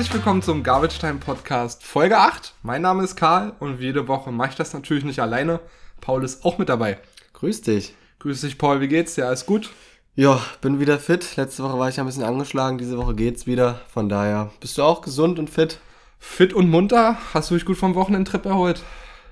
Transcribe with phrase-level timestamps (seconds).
[0.00, 2.54] Herzlich willkommen zum Garbage Time Podcast Folge 8.
[2.62, 5.60] Mein Name ist Karl und wie jede Woche mache ich das natürlich nicht alleine.
[6.00, 6.96] Paul ist auch mit dabei.
[7.34, 7.94] Grüß dich.
[8.20, 8.80] Grüß dich, Paul.
[8.80, 9.26] Wie geht's dir?
[9.26, 9.68] Alles gut?
[10.14, 11.36] Ja, bin wieder fit.
[11.36, 12.78] Letzte Woche war ich ein bisschen angeschlagen.
[12.78, 13.82] Diese Woche geht's wieder.
[13.92, 15.80] Von daher bist du auch gesund und fit.
[16.18, 17.18] Fit und munter.
[17.34, 18.82] Hast du dich gut vom Wochenendtrip erholt?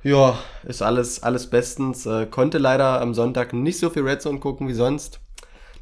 [0.03, 2.05] Ja, ist alles, alles bestens.
[2.05, 5.21] Äh, konnte leider am Sonntag nicht so viel Red Zone gucken wie sonst.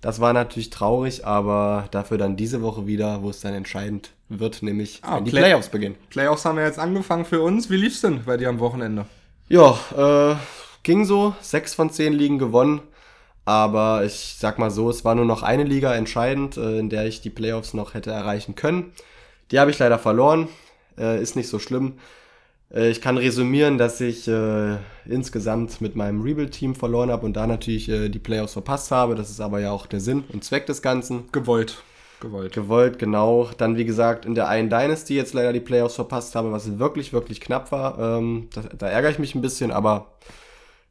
[0.06, 4.62] Das war natürlich traurig, aber dafür dann diese Woche wieder, wo es dann entscheidend wird,
[4.62, 5.96] nämlich Ah, wenn die Play- Playoffs beginnen.
[6.10, 7.70] Playoffs haben ja jetzt angefangen für uns.
[7.70, 9.06] Wie lief's denn bei dir am Wochenende?
[9.48, 10.36] Ja, äh,
[10.84, 11.34] ging so.
[11.40, 12.82] Sechs von zehn Ligen gewonnen.
[13.46, 17.06] Aber ich sag mal so, es war nur noch eine Liga entscheidend, äh, in der
[17.06, 18.92] ich die Playoffs noch hätte erreichen können.
[19.50, 20.46] Die habe ich leider verloren.
[20.96, 21.94] Äh, ist nicht so schlimm.
[22.72, 27.46] Äh, ich kann resümieren, dass ich äh, insgesamt mit meinem Rebuild-Team verloren habe und da
[27.46, 29.14] natürlich äh, die Playoffs verpasst habe.
[29.14, 31.30] Das ist aber ja auch der Sinn und Zweck des Ganzen.
[31.32, 31.82] Gewollt.
[32.20, 32.54] Gewollt.
[32.54, 33.50] Gewollt, genau.
[33.58, 37.12] Dann, wie gesagt, in der einen Dynasty jetzt leider die Playoffs verpasst habe, was wirklich,
[37.12, 37.98] wirklich knapp war.
[37.98, 40.14] Ähm, da, da ärgere ich mich ein bisschen, aber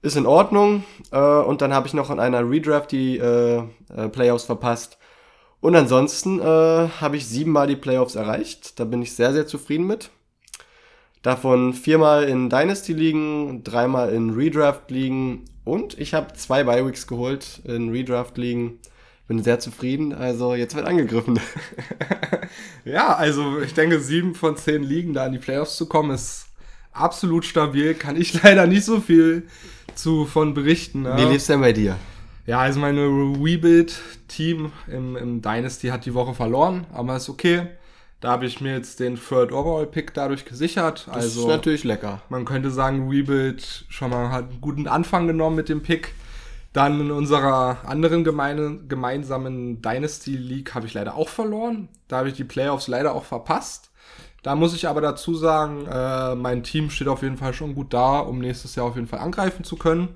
[0.04, 0.84] ist in Ordnung.
[1.12, 3.64] Äh, und dann habe ich noch in einer Redraft die äh,
[3.96, 5.00] äh, Playoffs verpasst.
[5.62, 8.80] Und ansonsten äh, habe ich siebenmal die Playoffs erreicht.
[8.80, 10.12] Da bin ich sehr, sehr zufrieden mit.
[11.26, 18.78] Davon viermal in Dynasty-Ligen, dreimal in Redraft-Ligen und ich habe zwei Bi-Weeks geholt in Redraft-Ligen.
[19.28, 21.40] Bin sehr zufrieden, also jetzt wird angegriffen.
[22.86, 26.46] Ja, also ich denke, sieben von zehn Ligen da in die Playoffs zu kommen, ist
[26.94, 27.96] absolut stabil.
[27.96, 29.48] Kann ich leider nicht so viel
[29.96, 31.06] zu von berichten.
[31.06, 31.98] Wie lief's denn bei dir?
[32.46, 37.64] Ja, also meine Rebuild-Team im, im Dynasty hat die Woche verloren, aber ist okay.
[38.26, 41.06] Da habe ich mir jetzt den Third Overall-Pick dadurch gesichert.
[41.06, 42.24] Das also ist natürlich lecker.
[42.30, 46.16] man könnte sagen, Rebuild schon mal hat einen guten Anfang genommen mit dem Pick.
[46.74, 51.88] Dann in unserer anderen gemeine, gemeinsamen Dynasty League habe ich leider auch verloren.
[52.08, 53.92] Da habe ich die Playoffs leider auch verpasst.
[54.42, 57.94] Da muss ich aber dazu sagen, äh, mein Team steht auf jeden Fall schon gut
[57.94, 60.16] da, um nächstes Jahr auf jeden Fall angreifen zu können.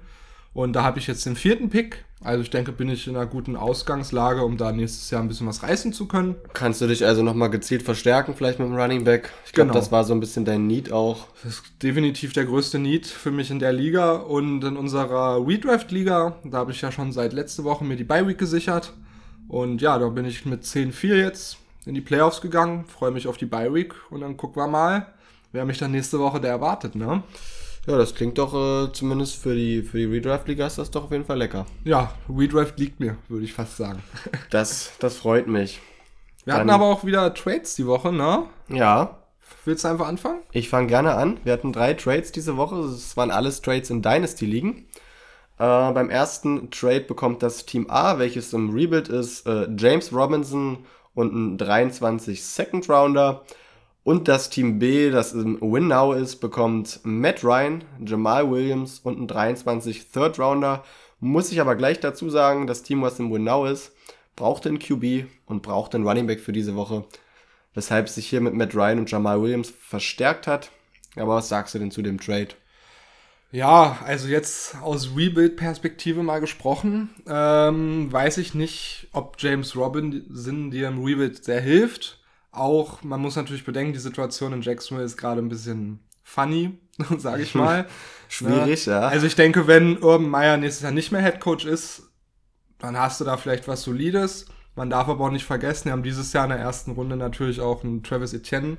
[0.53, 2.05] Und da habe ich jetzt den vierten Pick.
[2.21, 5.47] Also ich denke, bin ich in einer guten Ausgangslage, um da nächstes Jahr ein bisschen
[5.47, 6.35] was reißen zu können.
[6.53, 9.31] Kannst du dich also nochmal gezielt verstärken, vielleicht mit dem Running Back?
[9.45, 9.79] Ich glaube, Genau.
[9.79, 11.27] das war so ein bisschen dein Need auch.
[11.43, 14.15] Das ist definitiv der größte Need für mich in der Liga.
[14.15, 18.37] Und in unserer Redraft-Liga, da habe ich ja schon seit letzte Woche mir die Bye-Week
[18.37, 18.91] gesichert.
[19.47, 22.83] Und ja, da bin ich mit 10-4 jetzt in die Playoffs gegangen.
[22.85, 23.93] Freue mich auf die Bye-Week.
[24.09, 25.07] Und dann gucken wir mal,
[25.53, 27.23] wer mich dann nächste Woche da erwartet, ne?
[27.89, 31.11] Ja, das klingt doch äh, zumindest für die, für die Redraft-Liga ist das doch auf
[31.11, 31.65] jeden Fall lecker.
[31.83, 34.03] Ja, Redraft liegt mir, würde ich fast sagen.
[34.51, 35.79] Das, das freut mich.
[36.45, 38.43] Wir hatten Dann- aber auch wieder Trades die Woche, ne?
[38.69, 39.19] Ja,
[39.65, 40.39] Willst du einfach anfangen?
[40.51, 41.39] Ich fange gerne an.
[41.43, 42.77] Wir hatten drei Trades diese Woche.
[42.77, 44.87] Es waren alles Trades in Dynasty-Ligen.
[45.57, 50.85] Äh, beim ersten Trade bekommt das Team A, welches im Rebuild ist, äh, James Robinson
[51.13, 53.43] und ein 23 Second Rounder.
[54.09, 59.21] Und das Team B, das im Win Now ist, bekommt Matt Ryan, Jamal Williams und
[59.21, 60.83] ein 23 Third Rounder.
[61.19, 63.91] Muss ich aber gleich dazu sagen, das Team, was im Win Now ist,
[64.35, 67.05] braucht den QB und braucht den Running Back für diese Woche
[67.73, 70.71] weshalb sich hier mit Matt Ryan und Jamal Williams verstärkt hat.
[71.15, 72.49] Aber was sagst du denn zu dem Trade?
[73.51, 80.87] Ja, also jetzt aus Rebuild-Perspektive mal gesprochen, ähm, weiß ich nicht, ob James Robinson dir
[80.87, 82.18] im Rebuild sehr hilft.
[82.51, 86.77] Auch, man muss natürlich bedenken, die Situation in Jacksonville ist gerade ein bisschen funny,
[87.17, 87.87] sage ich mal.
[88.29, 89.01] Schwierig, ja.
[89.01, 92.03] Also ich denke, wenn Urban Meyer nächstes Jahr nicht mehr Head Coach ist,
[92.77, 94.45] dann hast du da vielleicht was Solides.
[94.75, 97.59] Man darf aber auch nicht vergessen, wir haben dieses Jahr in der ersten Runde natürlich
[97.59, 98.77] auch einen Travis Etienne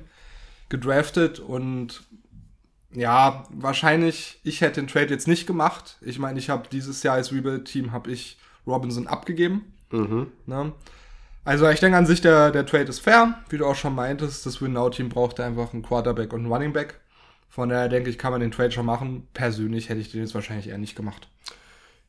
[0.69, 2.03] gedraftet und
[2.93, 5.97] ja, wahrscheinlich, ich hätte den Trade jetzt nicht gemacht.
[6.01, 8.37] Ich meine, ich habe dieses Jahr als Rebuild-Team habe ich
[8.67, 9.73] Robinson abgegeben.
[9.91, 10.27] Mhm.
[10.45, 10.73] Ne?
[11.43, 13.39] Also ich denke an sich, der, der Trade ist fair.
[13.49, 16.99] Wie du auch schon meintest, das Win-Now-Team braucht einfach einen Quarterback und einen Running Back.
[17.49, 19.27] Von daher denke ich, kann man den Trade schon machen.
[19.33, 21.27] Persönlich hätte ich den jetzt wahrscheinlich eher nicht gemacht.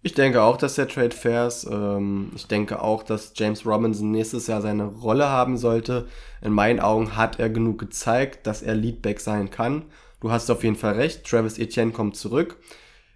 [0.03, 1.65] Ich denke auch, dass der Trade fair ist.
[1.65, 6.09] Ähm, ich denke auch, dass James Robinson nächstes Jahr seine Rolle haben sollte.
[6.43, 9.85] In meinen Augen hat er genug gezeigt, dass er Leadback sein kann.
[10.21, 11.25] Du hast auf jeden Fall recht.
[11.25, 12.59] Travis Etienne kommt zurück.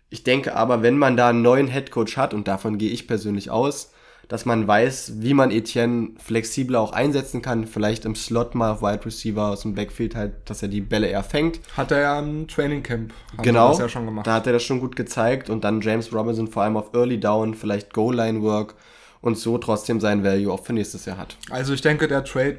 [0.08, 3.50] Ich denke aber, wenn man da einen neuen Headcoach hat, und davon gehe ich persönlich
[3.50, 3.93] aus,
[4.28, 7.67] dass man weiß, wie man Etienne flexibler auch einsetzen kann.
[7.67, 11.06] Vielleicht im Slot mal auf Wide Receiver aus dem Backfield halt, dass er die Bälle
[11.06, 11.61] eher fängt.
[11.76, 13.12] Hat er ja im Training Camp.
[13.43, 14.26] Genau, Das ja schon gemacht.
[14.26, 17.20] da hat er das schon gut gezeigt und dann James Robinson vor allem auf Early
[17.20, 18.75] Down, vielleicht Goal-Line-Work
[19.20, 21.37] und so trotzdem sein Value auch für nächstes Jahr hat.
[21.50, 22.58] Also ich denke, der Trade,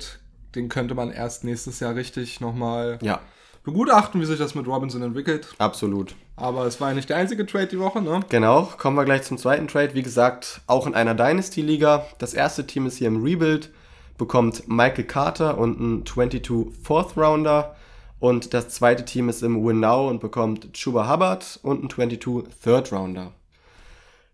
[0.55, 3.19] den könnte man erst nächstes Jahr richtig nochmal Ja,
[3.67, 5.53] begutachten, wie sich das mit Robinson entwickelt.
[5.59, 6.15] absolut.
[6.37, 8.21] Aber es war ja nicht der einzige Trade die Woche, ne?
[8.29, 9.93] Genau, kommen wir gleich zum zweiten Trade.
[9.93, 12.05] Wie gesagt, auch in einer Dynasty-Liga.
[12.17, 13.71] Das erste Team ist hier im Rebuild.
[14.17, 17.75] bekommt Michael Carter und ein 22 Fourth Rounder.
[18.19, 22.45] Und das zweite Team ist im Win Now und bekommt Chuba Hubbard und ein 22
[22.63, 23.33] Third Rounder.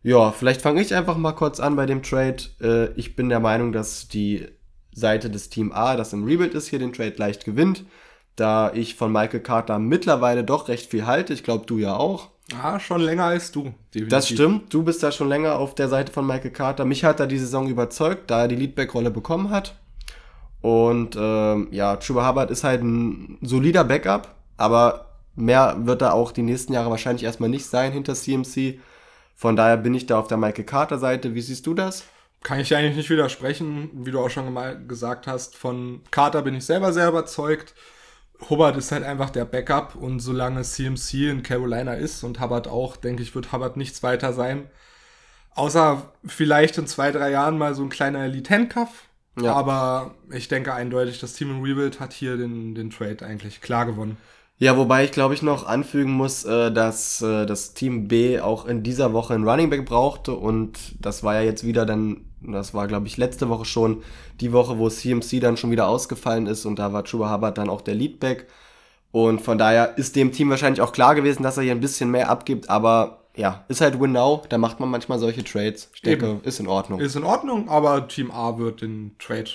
[0.04, 2.44] Ja, vielleicht fange ich einfach mal kurz an bei dem Trade.
[2.62, 4.48] Äh, ich bin der Meinung, dass die
[4.94, 7.86] Seite des Team A, das im Rebuild ist, hier den Trade leicht gewinnt,
[8.36, 11.34] da ich von Michael Carter mittlerweile doch recht viel halte.
[11.34, 12.30] Ich glaube, du ja auch.
[12.62, 13.74] Ah, schon länger als du.
[13.94, 14.10] Definitiv.
[14.10, 14.74] Das stimmt.
[14.74, 16.86] Du bist da schon länger auf der Seite von Michael Carter.
[16.86, 19.76] Mich hat er die Saison überzeugt, da er die Leadback-Rolle bekommen hat.
[20.62, 26.32] Und ähm, ja, Chuba Hubbard ist halt ein solider Backup, aber mehr wird er auch
[26.32, 28.80] die nächsten Jahre wahrscheinlich erstmal nicht sein hinter CMC.
[29.36, 31.34] Von daher bin ich da auf der Michael Carter Seite.
[31.36, 32.06] Wie siehst du das?
[32.44, 35.56] Kann ich eigentlich nicht widersprechen, wie du auch schon mal gesagt hast.
[35.56, 37.74] Von Carter bin ich selber sehr überzeugt.
[38.50, 42.98] Hubbard ist halt einfach der Backup und solange CMC in Carolina ist und Hubbard auch,
[42.98, 44.70] denke ich, wird Hubbard nichts weiter sein.
[45.56, 48.90] Außer vielleicht in zwei, drei Jahren mal so ein kleiner Elite-Handcuff.
[49.42, 49.54] Ja.
[49.54, 53.86] Aber ich denke eindeutig, das Team in Rebuild hat hier den, den Trade eigentlich klar
[53.86, 54.18] gewonnen.
[54.58, 58.66] Ja, wobei ich glaube ich noch anfügen muss, äh, dass äh, das Team B auch
[58.66, 62.74] in dieser Woche einen Running Back brauchte und das war ja jetzt wieder dann, das
[62.74, 64.04] war glaube ich letzte Woche schon
[64.42, 67.70] die Woche, wo CMC dann schon wieder ausgefallen ist und da war Chuba Hubbard dann
[67.70, 68.48] auch der Leadback
[69.12, 72.10] und von daher ist dem Team wahrscheinlich auch klar gewesen, dass er hier ein bisschen
[72.10, 75.90] mehr abgibt, aber ja, ist halt Win Now, da macht man manchmal solche Trades.
[75.94, 76.42] Ich denke, Eben.
[76.44, 77.00] ist in Ordnung.
[77.00, 79.50] Ist in Ordnung, aber Team A wird den Trade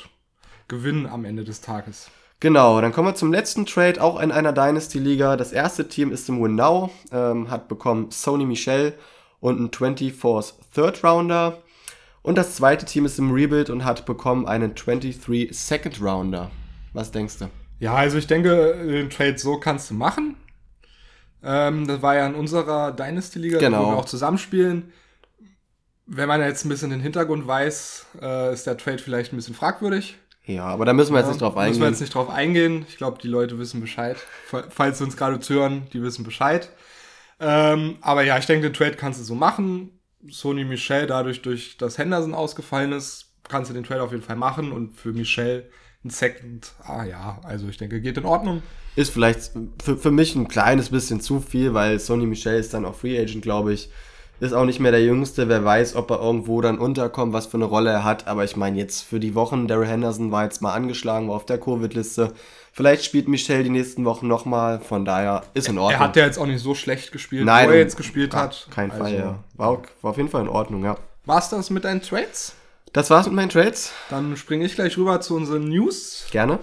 [0.66, 2.10] gewinnen am Ende des Tages.
[2.40, 5.36] Genau, dann kommen wir zum letzten Trade, auch in einer Dynasty-Liga.
[5.36, 8.94] Das erste Team ist im Win Now, ähm, hat bekommen Sony Michel
[9.40, 11.58] und einen 24th Third Rounder.
[12.28, 16.50] Und das zweite Team ist im Rebuild und hat bekommen einen 23 Second Rounder.
[16.92, 17.48] Was denkst du?
[17.80, 20.36] Ja, also ich denke, den Trade so kannst du machen.
[21.42, 23.82] Ähm, das war ja in unserer Dynasty-Liga, genau.
[23.82, 24.92] wo wir auch zusammenspielen.
[26.04, 29.54] Wenn man jetzt ein bisschen den Hintergrund weiß, äh, ist der Trade vielleicht ein bisschen
[29.54, 30.18] fragwürdig.
[30.44, 31.70] Ja, aber da müssen wir jetzt nicht drauf eingehen.
[31.70, 32.84] Müssen wir jetzt nicht drauf eingehen.
[32.90, 34.18] Ich glaube, die Leute wissen Bescheid.
[34.68, 36.68] Falls sie uns gerade zuhören, die wissen Bescheid.
[37.40, 39.97] Ähm, aber ja, ich denke, den Trade kannst du so machen.
[40.28, 44.36] Sony Michel, dadurch, durch dass Henderson ausgefallen ist, kannst du den Trade auf jeden Fall
[44.36, 44.72] machen.
[44.72, 45.70] Und für Michel
[46.04, 48.62] ein Second, ah ja, also ich denke, geht in Ordnung.
[48.96, 52.84] Ist vielleicht für, für mich ein kleines bisschen zu viel, weil Sony Michel ist dann
[52.84, 53.90] auch Free Agent, glaube ich
[54.40, 55.48] ist auch nicht mehr der Jüngste.
[55.48, 58.26] Wer weiß, ob er irgendwo dann unterkommt, was für eine Rolle er hat.
[58.26, 61.46] Aber ich meine, jetzt für die Wochen, Daryl Henderson war jetzt mal angeschlagen, war auf
[61.46, 62.32] der Covid-Liste.
[62.72, 64.78] Vielleicht spielt Michel die nächsten Wochen nochmal.
[64.80, 66.00] Von daher ist in Ordnung.
[66.00, 68.68] Er hat ja jetzt auch nicht so schlecht gespielt, Nein, wo er jetzt gespielt hat.
[68.70, 69.38] Kein Fall, also, ja.
[69.54, 70.96] War, war auf jeden Fall in Ordnung, ja.
[71.26, 72.54] War's das mit deinen Trades?
[72.92, 73.92] Das war's mit meinen Trades.
[74.08, 76.26] Dann springe ich gleich rüber zu unseren News.
[76.30, 76.60] Gerne.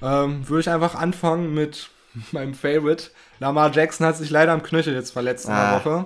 [0.00, 1.90] Ähm, Würde ich einfach anfangen mit
[2.32, 3.10] meinem Favorite.
[3.40, 5.70] Lamar Jackson hat sich leider am Knöchel jetzt verletzt in ah.
[5.70, 6.04] der Woche.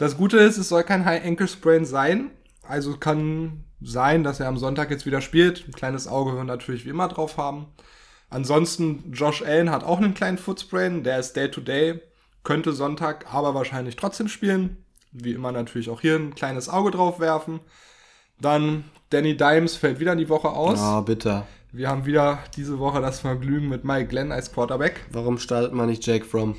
[0.00, 2.30] Das Gute ist, es soll kein High Ankle Sprain sein.
[2.66, 5.68] Also kann sein, dass er am Sonntag jetzt wieder spielt.
[5.68, 7.66] Ein kleines Auge wir natürlich wie immer drauf haben.
[8.30, 11.04] Ansonsten, Josh Allen hat auch einen kleinen Footsprain.
[11.04, 11.90] Der ist Day-to-Day.
[11.92, 12.00] -Day,
[12.44, 14.82] könnte Sonntag aber wahrscheinlich trotzdem spielen.
[15.12, 17.60] Wie immer natürlich auch hier ein kleines Auge drauf werfen.
[18.40, 20.78] Dann Danny Dimes fällt wieder in die Woche aus.
[20.78, 21.46] Ah, oh, bitter.
[21.72, 25.04] Wir haben wieder diese Woche das Vergnügen mit Mike Glenn als Quarterback.
[25.12, 26.56] Warum startet man nicht Jake Fromm?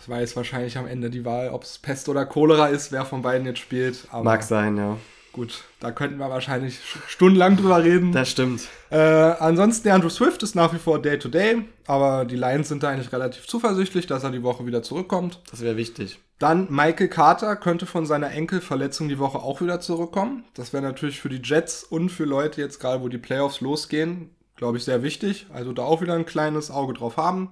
[0.00, 3.04] Das war jetzt wahrscheinlich am Ende die Wahl, ob es Pest oder Cholera ist, wer
[3.04, 4.08] von beiden jetzt spielt.
[4.22, 4.96] Mag sein, ja.
[5.32, 8.10] Gut, da könnten wir wahrscheinlich stundenlang drüber reden.
[8.10, 8.62] Das stimmt.
[8.88, 12.82] Äh, ansonsten, der Andrew Swift ist nach wie vor Day-to-Day, -Day, aber die Lions sind
[12.82, 15.38] da eigentlich relativ zuversichtlich, dass er die Woche wieder zurückkommt.
[15.50, 16.18] Das wäre wichtig.
[16.38, 20.44] Dann Michael Carter könnte von seiner Enkelverletzung die Woche auch wieder zurückkommen.
[20.54, 24.30] Das wäre natürlich für die Jets und für Leute jetzt gerade, wo die Playoffs losgehen,
[24.56, 25.46] glaube ich, sehr wichtig.
[25.52, 27.50] Also da auch wieder ein kleines Auge drauf haben.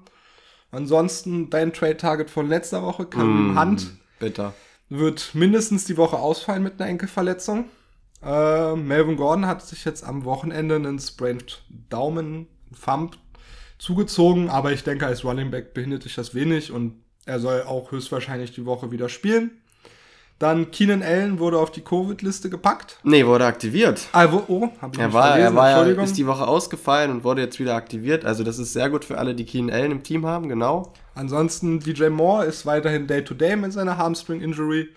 [0.71, 3.97] Ansonsten dein Trade-Target von letzter Woche, Karim mm, Hunt.
[4.19, 4.55] Bitter.
[4.89, 7.67] Wird mindestens die Woche ausfallen mit einer Enkelverletzung.
[8.23, 12.49] Äh, Melvin Gordon hat sich jetzt am Wochenende einen Sprained Daumen,
[12.85, 13.17] Thumb
[13.79, 17.93] zugezogen, aber ich denke, als Running Back behindert sich das wenig und er soll auch
[17.93, 19.63] höchstwahrscheinlich die Woche wieder spielen.
[20.39, 22.99] Dann Keenan Allen wurde auf die Covid-Liste gepackt.
[23.03, 24.07] Nee, wurde aktiviert.
[24.13, 27.11] Ah, wo, oh, hab ich er war, verlesen, er war ja, ist die Woche ausgefallen
[27.11, 28.25] und wurde jetzt wieder aktiviert.
[28.25, 30.93] Also das ist sehr gut für alle, die Keenan Allen im Team haben, genau.
[31.15, 34.91] Ansonsten DJ Moore ist weiterhin Day-to-Day -Day mit seiner Hamstring-Injury.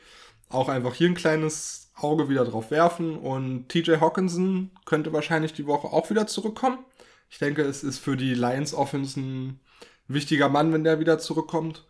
[0.50, 3.18] Auch einfach hier ein kleines Auge wieder drauf werfen.
[3.18, 6.80] Und TJ Hawkinson könnte wahrscheinlich die Woche auch wieder zurückkommen.
[7.30, 9.60] Ich denke, es ist für die Lions Offense ein
[10.08, 11.86] wichtiger Mann, wenn der wieder zurückkommt.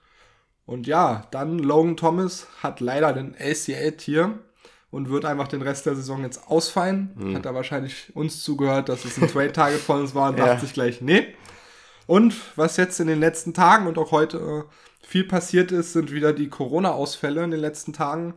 [0.65, 4.39] Und ja, dann Logan Thomas hat leider den ACL-Tier
[4.91, 7.12] und wird einfach den Rest der Saison jetzt ausfallen.
[7.15, 7.36] Mhm.
[7.36, 10.46] Hat er wahrscheinlich uns zugehört, dass es ein Trade-Target von uns war und ja.
[10.46, 11.27] dachte sich gleich, nee.
[12.08, 16.12] Und was jetzt in den letzten Tagen und auch heute äh, viel passiert ist, sind
[16.12, 18.34] wieder die Corona-Ausfälle in den letzten Tagen.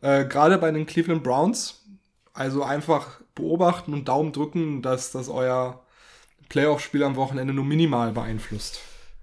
[0.00, 1.84] Äh, Gerade bei den Cleveland Browns.
[2.34, 5.82] Also einfach beobachten und Daumen drücken, dass das euer
[6.48, 8.80] Playoff-Spiel am Wochenende nur minimal beeinflusst.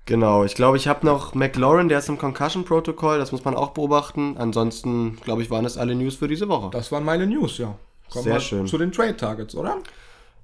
[0.09, 3.69] Genau, ich glaube, ich habe noch McLaurin, der ist im Concussion-Protokoll, das muss man auch
[3.69, 4.37] beobachten.
[4.39, 6.71] Ansonsten, glaube ich, waren das alle News für diese Woche.
[6.71, 7.77] Das waren meine News, ja.
[8.09, 8.65] Kommen Sehr schön.
[8.65, 9.77] Zu den Trade-Targets, oder?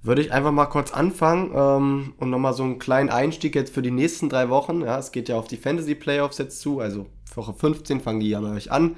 [0.04, 3.82] Würde ich einfach mal kurz anfangen ähm, und nochmal so einen kleinen Einstieg jetzt für
[3.82, 4.82] die nächsten drei Wochen.
[4.82, 8.42] Ja, es geht ja auf die Fantasy-Playoffs jetzt zu, also Woche 15 fangen die ja
[8.42, 8.98] bei euch an.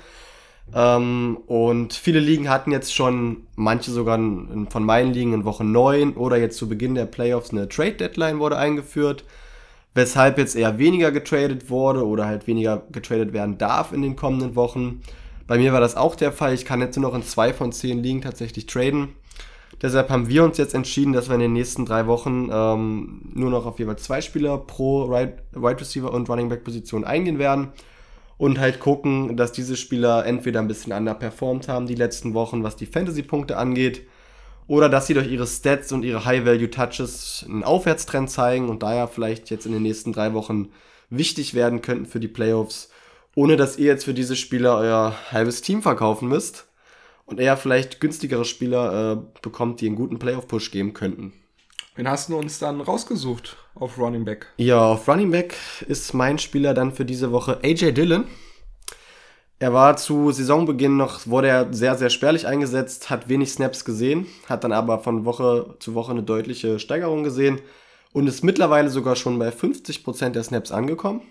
[0.75, 6.15] Ähm, und viele Ligen hatten jetzt schon, manche sogar von meinen Ligen in Woche 9
[6.15, 9.24] oder jetzt zu Beginn der Playoffs eine Trade-Deadline wurde eingeführt
[9.98, 14.56] weshalb jetzt eher weniger getradet wurde oder halt weniger getradet werden darf in den kommenden
[14.56, 15.01] Wochen.
[15.48, 16.54] Bei mir war das auch der Fall.
[16.54, 19.10] Ich kann jetzt nur noch in zwei von zehn Ligen tatsächlich traden.
[19.82, 23.50] Deshalb haben wir uns jetzt entschieden, dass wir in den nächsten drei Wochen ähm, nur
[23.50, 27.70] noch auf jeweils zwei Spieler pro Wide Receiver und Running Back Position eingehen werden
[28.38, 32.75] und halt gucken, dass diese Spieler entweder ein bisschen underperformed haben die letzten Wochen, was
[32.75, 34.04] die Fantasy-Punkte angeht,
[34.67, 39.50] oder dass sie durch ihre Stats und ihre High-Value-Touches einen Aufwärtstrend zeigen und daher vielleicht
[39.50, 40.69] jetzt in den nächsten drei Wochen
[41.09, 42.89] wichtig werden könnten für die Playoffs,
[43.36, 46.67] ohne dass ihr jetzt für diese Spieler euer halbes Team verkaufen müsst
[47.25, 51.33] und eher vielleicht günstigere Spieler äh, bekommt, die einen guten Playoff-Push geben könnten.
[51.95, 54.47] Wen hast du uns dann rausgesucht auf Running Back?
[54.57, 55.55] Ja, auf Running Back
[55.88, 58.25] ist mein Spieler dann für diese Woche AJ Dillon.
[59.60, 64.28] Er war zu Saisonbeginn noch, wurde er sehr, sehr spärlich eingesetzt, hat wenig Snaps gesehen,
[64.48, 67.60] hat dann aber von Woche zu Woche eine deutliche Steigerung gesehen
[68.14, 71.22] und ist mittlerweile sogar schon bei 50% der Snaps angekommen.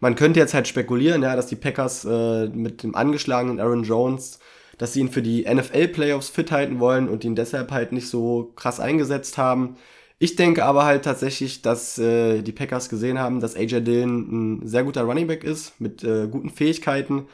[0.00, 4.38] Man könnte jetzt halt spekulieren, ja, dass die Packers äh, mit dem angeschlagenen Aaron Jones,
[4.76, 8.52] dass sie ihn für die NFL-Playoffs fit halten wollen und ihn deshalb halt nicht so
[8.56, 9.76] krass eingesetzt haben.
[10.22, 14.68] Ich denke aber halt tatsächlich, dass äh, die Packers gesehen haben, dass AJ Dillon ein
[14.68, 17.26] sehr guter Running Back ist mit äh, guten Fähigkeiten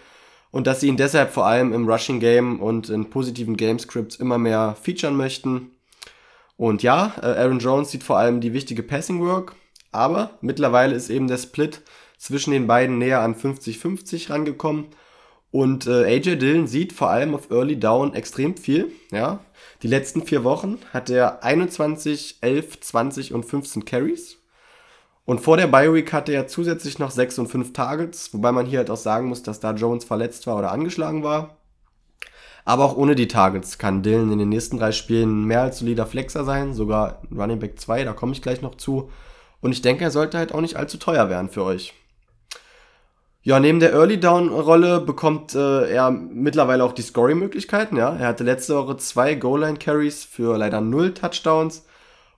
[0.52, 4.14] und dass sie ihn deshalb vor allem im Rushing Game und in positiven Game Scripts
[4.14, 5.72] immer mehr featuren möchten.
[6.56, 9.56] Und ja, äh, Aaron Jones sieht vor allem die wichtige Passing Work,
[9.90, 11.82] aber mittlerweile ist eben der Split
[12.18, 14.86] zwischen den beiden näher an 50-50 rangekommen.
[15.50, 18.90] Und äh, AJ Dillon sieht vor allem auf Early Down extrem viel.
[19.10, 19.40] Ja,
[19.82, 24.38] die letzten vier Wochen hat er 21, 11, 20 und 15 Carries.
[25.24, 28.66] Und vor der Bye Week hatte er zusätzlich noch 6 und 5 Targets, wobei man
[28.66, 31.56] hier halt auch sagen muss, dass da Jones verletzt war oder angeschlagen war.
[32.64, 36.06] Aber auch ohne die Targets kann Dylan in den nächsten drei Spielen mehr als solider
[36.06, 39.10] Flexer sein, sogar Running Back 2, da komme ich gleich noch zu.
[39.60, 41.94] Und ich denke, er sollte halt auch nicht allzu teuer werden für euch.
[43.46, 48.16] Ja, neben der Early Down Rolle bekommt äh, er mittlerweile auch die Scoring Möglichkeiten, ja.
[48.16, 51.86] Er hatte letzte Woche zwei Goal Line Carries für leider null Touchdowns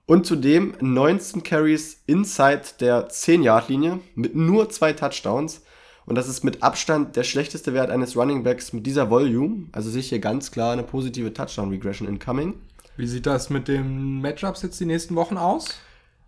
[0.05, 5.63] und zudem 19 Carries inside der 10 Yard Linie mit nur zwei Touchdowns
[6.05, 9.89] und das ist mit Abstand der schlechteste Wert eines Running Backs mit dieser Volume, also
[9.89, 12.53] sehe ich hier ganz klar eine positive Touchdown Regression incoming.
[12.97, 15.73] Wie sieht das mit den Matchups jetzt die nächsten Wochen aus?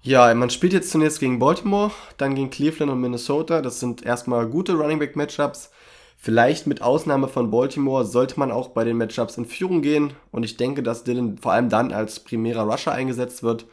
[0.03, 3.61] Ja, man spielt jetzt zunächst gegen Baltimore, dann gegen Cleveland und Minnesota.
[3.61, 5.69] Das sind erstmal gute Running Back Matchups.
[6.17, 10.13] Vielleicht mit Ausnahme von Baltimore sollte man auch bei den Matchups in Führung gehen.
[10.31, 13.65] Und ich denke, dass Dylan vor allem dann als primärer Rusher eingesetzt wird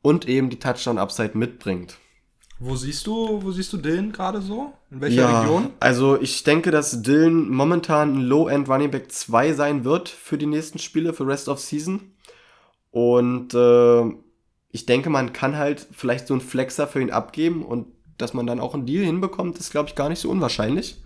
[0.00, 1.98] und eben die Touchdown-Upside mitbringt.
[2.58, 4.72] Wo siehst du, wo siehst du Dylan gerade so?
[4.90, 5.70] In welcher ja, Region?
[5.80, 10.46] Also ich denke, dass Dylan momentan ein Low-End Running Back 2 sein wird für die
[10.46, 12.12] nächsten Spiele, für Rest of Season.
[12.90, 14.12] Und äh,
[14.74, 17.86] ich denke, man kann halt vielleicht so einen Flexer für ihn abgeben und
[18.18, 21.00] dass man dann auch einen Deal hinbekommt, ist, glaube ich, gar nicht so unwahrscheinlich.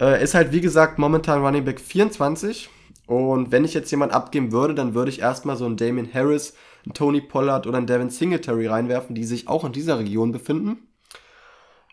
[0.00, 2.70] Äh, ist halt, wie gesagt, momentan Running Back 24.
[3.06, 6.54] Und wenn ich jetzt jemanden abgeben würde, dann würde ich erstmal so einen Damien Harris,
[6.86, 10.78] einen Tony Pollard oder einen Devin Singletary reinwerfen, die sich auch in dieser Region befinden.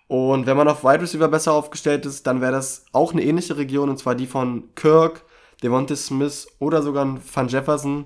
[0.08, 3.58] Und wenn man auf Wide Receiver besser aufgestellt ist, dann wäre das auch eine ähnliche
[3.58, 5.26] Region, und zwar die von Kirk,
[5.62, 8.06] Devontae Smith oder sogar Van Jefferson.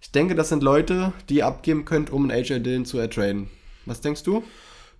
[0.00, 3.50] Ich denke, das sind Leute, die ihr abgeben könnt, um einen AJ Dillon zu ertraden.
[3.86, 4.42] Was denkst du?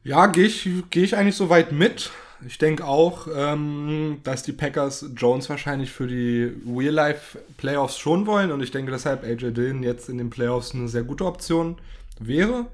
[0.04, 2.10] Ja, gehe ich, geh ich eigentlich so weit mit.
[2.46, 8.50] Ich denke auch, ähm, dass die Packers Jones wahrscheinlich für die Real-Life-Playoffs schon wollen.
[8.50, 11.76] Und ich denke deshalb, AJ Dillon jetzt in den Playoffs eine sehr gute Option
[12.18, 12.66] wäre.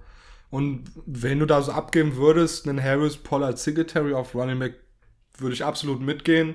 [0.51, 4.75] Und wenn du da so abgeben würdest, einen Harris, Pollard, Singletary auf Running Back,
[5.39, 6.55] würde ich absolut mitgehen.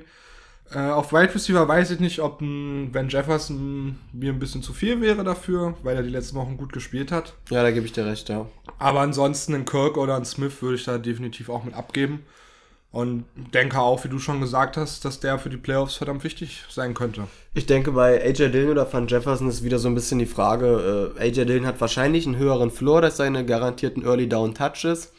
[0.74, 4.74] Äh, auf Wide Receiver weiß ich nicht, ob ein Van Jefferson mir ein bisschen zu
[4.74, 7.34] viel wäre dafür, weil er die letzten Wochen gut gespielt hat.
[7.50, 8.46] Ja, da gebe ich dir recht, ja.
[8.80, 12.26] Aber ansonsten einen Kirk oder einen Smith würde ich da definitiv auch mit abgeben.
[12.92, 13.24] Und
[13.54, 16.94] denke auch, wie du schon gesagt hast, dass der für die Playoffs verdammt wichtig sein
[16.94, 17.28] könnte.
[17.54, 21.14] Ich denke, bei AJ Dillon oder Van Jefferson ist wieder so ein bisschen die Frage,
[21.18, 25.14] äh, AJ Dillon hat wahrscheinlich einen höheren Floor, dass seine garantierten Early Down Touches.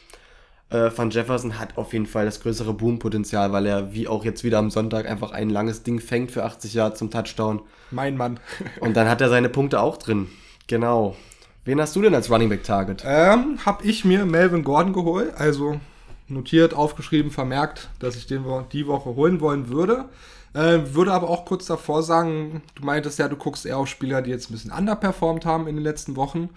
[0.73, 4.43] Äh, Van Jefferson hat auf jeden Fall das größere Boom-Potenzial, weil er wie auch jetzt
[4.43, 7.61] wieder am Sonntag einfach ein langes Ding fängt für 80 Jahre zum Touchdown.
[7.91, 8.39] Mein Mann.
[8.79, 10.27] Und dann hat er seine Punkte auch drin.
[10.65, 11.15] Genau.
[11.63, 13.03] Wen hast du denn als Running Back Target?
[13.05, 15.79] Ähm, hab ich mir Melvin Gordon geholt, also
[16.27, 20.05] notiert, aufgeschrieben, vermerkt, dass ich den die Woche holen wollen würde.
[20.53, 24.21] Äh, würde aber auch kurz davor sagen, du meintest ja, du guckst eher auf Spieler,
[24.21, 26.49] die jetzt ein bisschen underperformed haben in den letzten Wochen.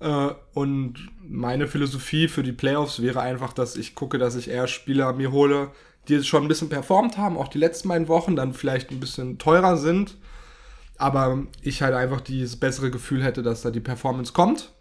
[0.00, 4.66] Äh, und meine Philosophie für die Playoffs wäre einfach, dass ich gucke, dass ich eher
[4.66, 5.70] Spieler mir hole,
[6.08, 9.38] die schon ein bisschen performt haben, auch die letzten beiden Wochen, dann vielleicht ein bisschen
[9.38, 10.16] teurer sind.
[10.96, 14.72] Aber ich halt einfach dieses bessere Gefühl hätte, dass da die Performance kommt.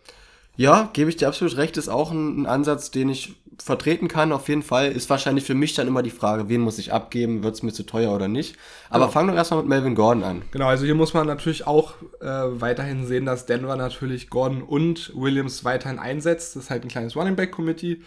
[0.56, 4.32] Ja, gebe ich dir absolut recht, ist auch ein, ein, Ansatz, den ich vertreten kann,
[4.32, 4.92] auf jeden Fall.
[4.92, 7.74] Ist wahrscheinlich für mich dann immer die Frage, wen muss ich abgeben, wird es mir
[7.74, 8.56] zu teuer oder nicht.
[8.90, 9.12] Aber genau.
[9.12, 10.42] fang doch erstmal mit Melvin Gordon an.
[10.52, 15.12] Genau, also hier muss man natürlich auch äh, weiterhin sehen, dass Denver natürlich Gordon und
[15.16, 16.56] Williams weiterhin einsetzt.
[16.56, 18.02] Das ist halt ein kleines Running Back Committee.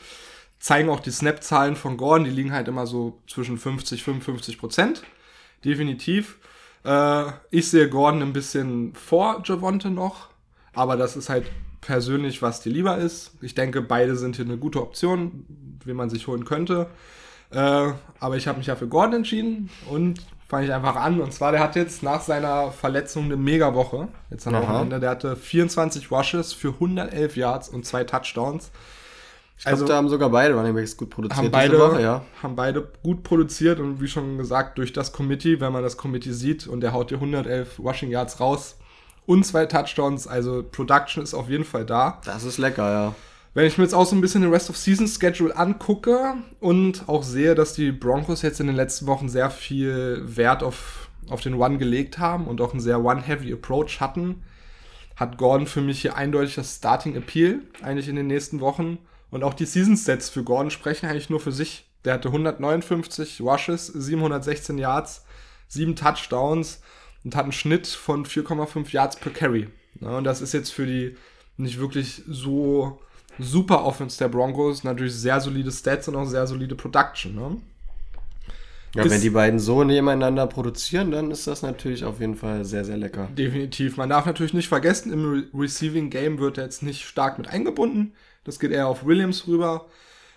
[0.59, 5.03] Zeigen auch die Snap-Zahlen von Gordon, die liegen halt immer so zwischen 50 55 Prozent.
[5.65, 6.39] Definitiv.
[6.85, 10.29] Äh, ich sehe Gordon ein bisschen vor Javonte noch,
[10.75, 11.47] aber das ist halt
[11.81, 13.33] persönlich, was dir lieber ist.
[13.43, 15.45] Ich denke, beide sind hier eine gute Option,
[15.85, 16.89] wie man sich holen könnte.
[17.51, 21.21] Äh, aber ich habe mich ja für Gordon entschieden und fange ich einfach an.
[21.21, 24.09] Und zwar, der hat jetzt nach seiner Verletzung eine Mega-Woche.
[24.31, 25.01] Jetzt am Wochenende.
[25.01, 28.71] Der hatte 24 Rushes für 111 Yards und zwei Touchdowns.
[29.59, 31.39] Ich glaube, also, da haben sogar beide Running Backs gut produziert.
[31.39, 32.23] Haben beide, Woche, ja.
[32.43, 36.33] haben beide gut produziert und wie schon gesagt, durch das Committee, wenn man das Committee
[36.33, 38.77] sieht und der haut dir 111 Rushing Yards raus,
[39.27, 40.27] und zwei Touchdowns.
[40.27, 42.21] Also Production ist auf jeden Fall da.
[42.25, 43.15] Das ist lecker, ja.
[43.55, 47.09] Wenn ich mir jetzt auch so ein bisschen den Rest of Season Schedule angucke und
[47.09, 51.41] auch sehe, dass die Broncos jetzt in den letzten Wochen sehr viel Wert auf, auf
[51.41, 54.43] den One gelegt haben und auch einen sehr One-Heavy Approach hatten,
[55.17, 58.99] hat Gordon für mich hier eindeutig das Starting Appeal eigentlich in den nächsten Wochen.
[59.31, 61.89] Und auch die Season Stats für Gordon sprechen eigentlich nur für sich.
[62.05, 65.25] Der hatte 159 Rushes, 716 Yards,
[65.69, 66.83] 7 Touchdowns
[67.27, 69.67] und hat einen Schnitt von 4,5 Yards per Carry.
[70.01, 71.17] Ja, und das ist jetzt für die
[71.57, 73.01] nicht wirklich so
[73.41, 77.35] super Offense der Broncos natürlich sehr solide Stats und auch sehr solide Production.
[77.35, 77.57] Ne?
[78.95, 82.65] Ja, ist, wenn die beiden so nebeneinander produzieren, dann ist das natürlich auf jeden Fall
[82.65, 83.29] sehr, sehr lecker.
[83.37, 83.97] Definitiv.
[83.97, 87.49] Man darf natürlich nicht vergessen, im Re Receiving Game wird er jetzt nicht stark mit
[87.49, 88.13] eingebunden.
[88.45, 89.87] Das geht eher auf Williams rüber.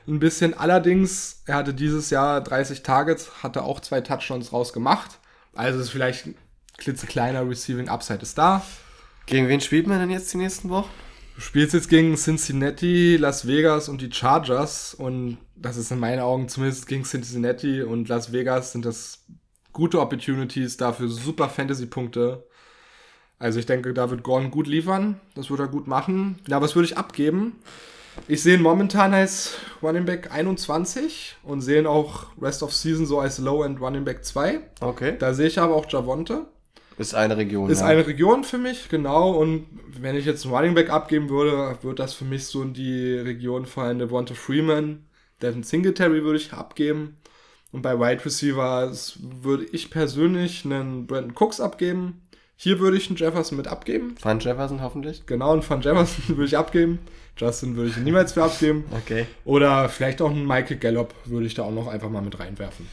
[0.08, 0.56] Ein bisschen.
[0.56, 5.20] Allerdings, er hatte dieses Jahr 30 Targets, hatte auch zwei Touchdowns rausgemacht.
[5.54, 6.30] Also ist vielleicht
[6.80, 8.66] klitzekleiner Receiving Upside ist da.
[9.26, 10.90] Gegen wen spielt man denn jetzt die nächsten Wochen?
[11.36, 16.20] Du spielst jetzt gegen Cincinnati, Las Vegas und die Chargers und das ist in meinen
[16.20, 19.26] Augen zumindest gegen Cincinnati und Las Vegas sind das
[19.72, 22.46] gute Opportunities dafür super Fantasy-Punkte.
[23.38, 26.40] Also ich denke, da wird Gordon gut liefern, das wird er gut machen.
[26.48, 27.56] Ja, was würde ich abgeben?
[28.28, 33.06] Ich sehe ihn momentan als Running Back 21 und sehe ihn auch Rest of Season
[33.06, 34.60] so als Low-End Running Back 2.
[34.82, 35.16] Okay.
[35.18, 36.48] Da sehe ich aber auch Javonte.
[37.00, 37.70] Ist eine Region.
[37.70, 37.86] Ist ja.
[37.88, 39.32] eine Region für mich, genau.
[39.32, 39.66] Und
[40.00, 43.14] wenn ich jetzt einen Running Back abgeben würde, wird das für mich so in die
[43.16, 44.00] Region fallen.
[44.00, 45.06] Devonta Freeman,
[45.42, 47.16] Devin Singletary würde ich abgeben.
[47.72, 52.22] Und bei Wide Receivers würde ich persönlich einen Brandon Cooks abgeben.
[52.58, 54.16] Hier würde ich einen Jefferson mit abgeben.
[54.22, 55.26] Van Jefferson hoffentlich.
[55.26, 57.00] Genau, einen Van Jefferson würde ich abgeben.
[57.38, 58.84] Justin würde ich niemals für abgeben.
[58.92, 59.26] Okay.
[59.46, 62.86] Oder vielleicht auch einen Michael Gallup würde ich da auch noch einfach mal mit reinwerfen.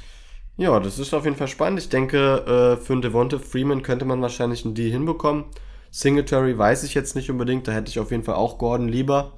[0.57, 1.81] Ja, das ist auf jeden Fall spannend.
[1.81, 5.45] Ich denke, äh, für einen Devonta Freeman könnte man wahrscheinlich einen Deal hinbekommen.
[5.91, 9.33] Singletary weiß ich jetzt nicht unbedingt, da hätte ich auf jeden Fall auch Gordon lieber.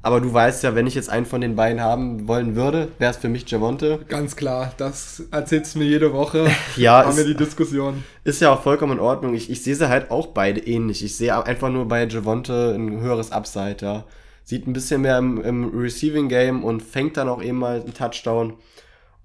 [0.00, 3.10] Aber du weißt ja, wenn ich jetzt einen von den beiden haben wollen würde, wäre
[3.10, 3.98] es für mich Javonte.
[4.08, 6.48] Ganz klar, das erzählst du mir jede Woche.
[6.76, 8.04] ja, haben wir die Diskussion.
[8.22, 9.34] Ist ja auch vollkommen in Ordnung.
[9.34, 11.04] Ich, ich sehe sie halt auch beide ähnlich.
[11.04, 14.04] Ich sehe einfach nur bei Javonte ein höheres Upside, ja.
[14.44, 17.92] Sieht ein bisschen mehr im, im Receiving Game und fängt dann auch eben mal einen
[17.92, 18.54] Touchdown.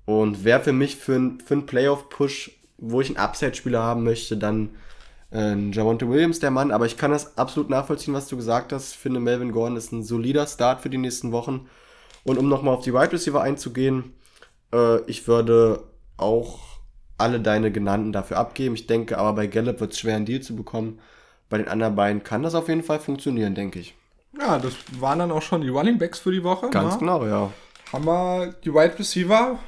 [0.06, 4.38] Und wäre für mich für, ein, für einen Playoff-Push, wo ich einen Upside-Spieler haben möchte,
[4.38, 4.72] dann
[5.32, 6.72] äh, Javonte Williams der Mann.
[6.72, 8.94] Aber ich kann das absolut nachvollziehen, was du gesagt hast.
[8.94, 11.68] Ich finde, Melvin Gordon ist ein solider Start für die nächsten Wochen.
[12.24, 14.14] Und um nochmal auf die Wide Receiver einzugehen,
[14.74, 15.84] äh, ich würde
[16.18, 16.60] auch
[17.18, 18.76] alle deine genannten dafür abgeben.
[18.76, 21.00] Ich denke aber bei Gallup wird es schwer, einen Deal zu bekommen.
[21.50, 23.96] Bei den anderen beiden kann das auf jeden Fall funktionieren, denke ich.
[24.40, 26.70] Ja, das waren dann auch schon die Running Backs für die Woche.
[26.70, 26.94] Ganz?
[26.94, 27.00] Ne?
[27.00, 27.52] genau, ja.
[27.92, 29.60] Haben wir die Wide Receiver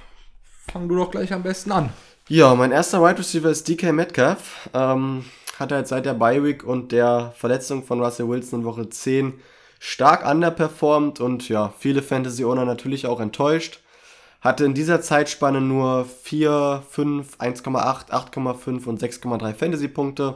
[0.71, 1.89] fang du doch gleich am besten an.
[2.27, 4.69] Ja, mein erster Wide Receiver ist DK Metcalf.
[4.73, 5.25] Ähm,
[5.59, 9.33] hat jetzt seit der Bye Week und der Verletzung von Russell Wilson in Woche 10
[9.79, 13.81] stark underperformed und ja, viele Fantasy-Owner natürlich auch enttäuscht.
[14.41, 20.35] Hatte in dieser Zeitspanne nur 4, 5, 1,8, 8,5 und 6,3 Fantasy-Punkte.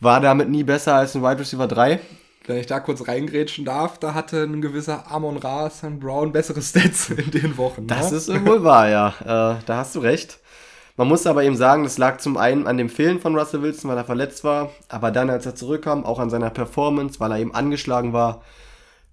[0.00, 2.00] War damit nie besser als ein Wide Receiver 3.
[2.48, 6.00] wenn ich da kurz reingrätschen darf, da hatte ein gewisser Amon Ra St.
[6.00, 7.86] Brown bessere Stats in den Wochen.
[7.86, 8.16] Das ne?
[8.16, 9.08] ist wohl wahr, ja.
[9.20, 10.38] Äh, da hast du recht.
[10.96, 13.90] Man muss aber eben sagen, das lag zum einen an dem Fehlen von Russell Wilson,
[13.90, 17.38] weil er verletzt war, aber dann, als er zurückkam, auch an seiner Performance, weil er
[17.38, 18.42] eben angeschlagen war.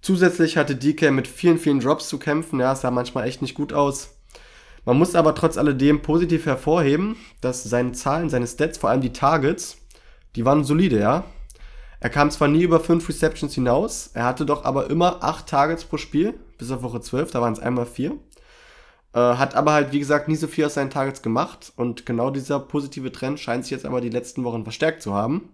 [0.00, 2.58] Zusätzlich hatte DK mit vielen, vielen Drops zu kämpfen.
[2.58, 4.16] Ja, es sah manchmal echt nicht gut aus.
[4.84, 9.12] Man muss aber trotz alledem positiv hervorheben, dass seine Zahlen, seine Stats, vor allem die
[9.12, 9.78] Targets,
[10.36, 11.24] die waren solide, ja.
[12.00, 15.84] Er kam zwar nie über 5 Receptions hinaus, er hatte doch aber immer 8 Targets
[15.84, 18.12] pro Spiel, bis auf Woche 12, da waren es einmal 4.
[19.12, 22.30] Äh, hat aber halt, wie gesagt, nie so viel aus seinen Targets gemacht und genau
[22.30, 25.48] dieser positive Trend scheint sich jetzt aber die letzten Wochen verstärkt zu haben.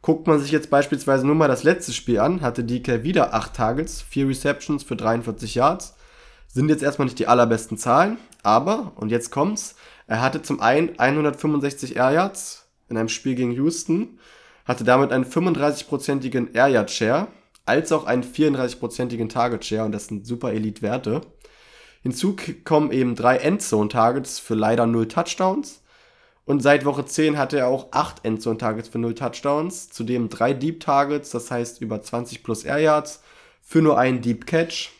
[0.00, 3.54] Guckt man sich jetzt beispielsweise nur mal das letzte Spiel an, hatte DK wieder 8
[3.54, 5.96] Targets, 4 Receptions für 43 Yards.
[6.46, 9.74] Sind jetzt erstmal nicht die allerbesten Zahlen, aber, und jetzt kommt's,
[10.06, 14.17] er hatte zum einen 165 Air Yards in einem Spiel gegen Houston,
[14.68, 17.28] hatte damit einen 35-prozentigen Air Yard Share,
[17.64, 21.22] als auch einen 34-prozentigen Target Share und das sind super Elite-Werte.
[22.02, 25.82] Hinzu kommen eben drei Endzone-Targets für leider null Touchdowns.
[26.44, 30.80] Und seit Woche 10 hatte er auch 8 Endzone-Targets für 0 Touchdowns, zudem 3 Deep
[30.80, 33.22] Targets, das heißt über 20 plus Air Yards,
[33.60, 34.90] für nur einen Deep Catch.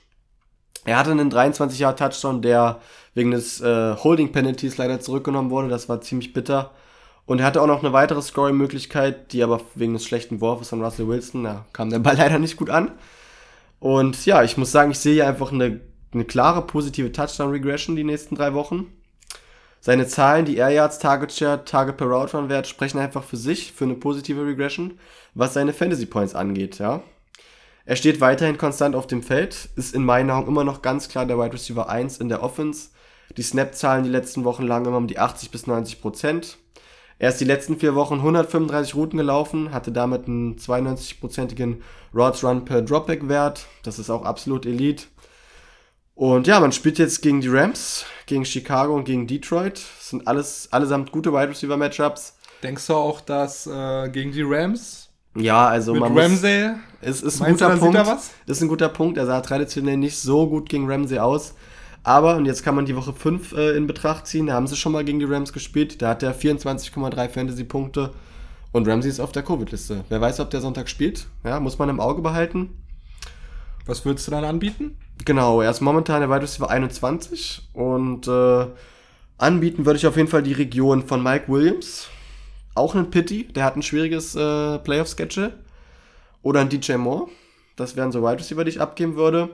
[0.85, 2.81] Er hatte einen 23 Yard Touchdown, der
[3.15, 5.69] wegen des äh, Holding Penalties leider zurückgenommen wurde.
[5.69, 6.73] Das war ziemlich bitter.
[7.29, 10.83] Und er hatte auch noch eine weitere Scoring-Möglichkeit, die aber wegen des schlechten Wurfes von
[10.83, 12.93] Russell Wilson, da kam der Ball leider nicht gut an.
[13.81, 15.79] Und ja, ich muss sagen, ich sehe hier einfach eine,
[16.15, 18.87] eine klare positive Touchdown-Regression die nächsten drei Wochen.
[19.79, 23.37] Seine Zahlen, die Air Yards, Target Share, Target per Route Run Wert sprechen einfach für
[23.37, 24.99] sich, für eine positive Regression,
[25.35, 27.03] was seine Fantasy Points angeht, ja.
[27.85, 31.27] Er steht weiterhin konstant auf dem Feld, ist in meinen Augen immer noch ganz klar
[31.27, 32.89] der Wide Receiver 1 in der Offense.
[33.37, 36.57] Die Snap-Zahlen die letzten Wochen lagen immer um die 80 bis 90 Prozent.
[37.21, 41.83] Er ist die letzten vier Wochen 135 Routen gelaufen, hatte damit einen 92-prozentigen
[42.15, 43.67] Routes Run per Dropback-Wert.
[43.83, 45.05] Das ist auch absolut Elite.
[46.15, 49.81] Und ja, man spielt jetzt gegen die Rams, gegen Chicago und gegen Detroit.
[49.99, 52.37] Das sind alles allesamt gute Wide Receiver Matchups.
[52.63, 57.23] Denkst du auch, dass äh, gegen die Rams Ja, also mit man muss, Ramsey es
[57.23, 58.23] ist ein Meinst du, guter Punkt.
[58.47, 59.19] Ist ein guter Punkt.
[59.19, 61.55] Er sah traditionell nicht so gut gegen Ramsey aus.
[62.03, 64.77] Aber, und jetzt kann man die Woche 5 äh, in Betracht ziehen, da haben sie
[64.77, 66.01] schon mal gegen die Rams gespielt.
[66.01, 68.13] Da hat er 24,3 Fantasy-Punkte
[68.73, 70.05] und Ramsey ist auf der Covid-Liste.
[70.09, 71.27] Wer weiß, ob der Sonntag spielt.
[71.45, 72.71] Ja, muss man im Auge behalten.
[73.87, 74.99] Was würdest du dann anbieten?
[75.25, 78.67] Genau, er ist momentan der Wide Receiver 21 und äh,
[79.39, 82.09] anbieten würde ich auf jeden Fall die Region von Mike Williams.
[82.75, 85.53] Auch einen Pity, der hat ein schwieriges äh, Playoff-Schedule.
[86.43, 87.29] Oder ein DJ Moore.
[87.77, 89.51] Das wären so Wide Receiver, die ich abgeben würde.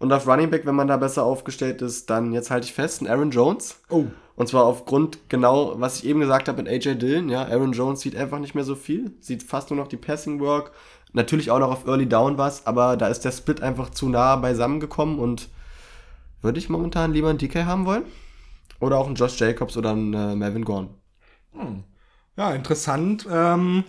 [0.00, 3.02] Und auf Running Back, wenn man da besser aufgestellt ist, dann jetzt halte ich fest,
[3.02, 3.82] ein Aaron Jones.
[3.90, 4.06] Oh.
[4.34, 7.28] Und zwar aufgrund genau, was ich eben gesagt habe mit AJ Dillon.
[7.28, 9.12] Ja, Aaron Jones sieht einfach nicht mehr so viel.
[9.20, 10.72] Sieht fast nur noch die Passing Work.
[11.12, 14.36] Natürlich auch noch auf Early Down was, aber da ist der Split einfach zu nah
[14.36, 15.48] beisammengekommen und
[16.40, 18.04] würde ich momentan lieber einen DK haben wollen.
[18.80, 20.94] Oder auch einen Josh Jacobs oder einen äh, Melvin Gorn.
[22.38, 23.26] Ja, interessant.
[23.30, 23.84] Ähm,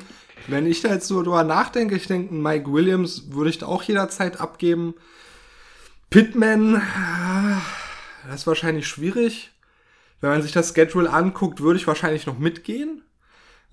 [0.48, 3.68] wenn ich da jetzt so drüber nachdenke, ich denke, einen Mike Williams würde ich da
[3.68, 4.96] auch jederzeit abgeben.
[6.12, 7.62] Pittman, ah,
[8.28, 9.50] das ist wahrscheinlich schwierig.
[10.20, 13.02] Wenn man sich das Schedule anguckt, würde ich wahrscheinlich noch mitgehen.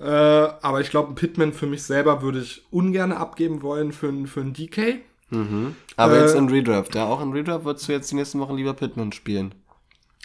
[0.01, 4.09] Äh, aber ich glaube, einen Pittman für mich selber würde ich ungern abgeben wollen für,
[4.09, 5.01] einen- für einen DK.
[5.97, 6.95] Aber Äh, jetzt in Redraft.
[6.95, 9.55] Ja, auch in Redraft würdest du jetzt die nächsten Wochen lieber Pittman spielen.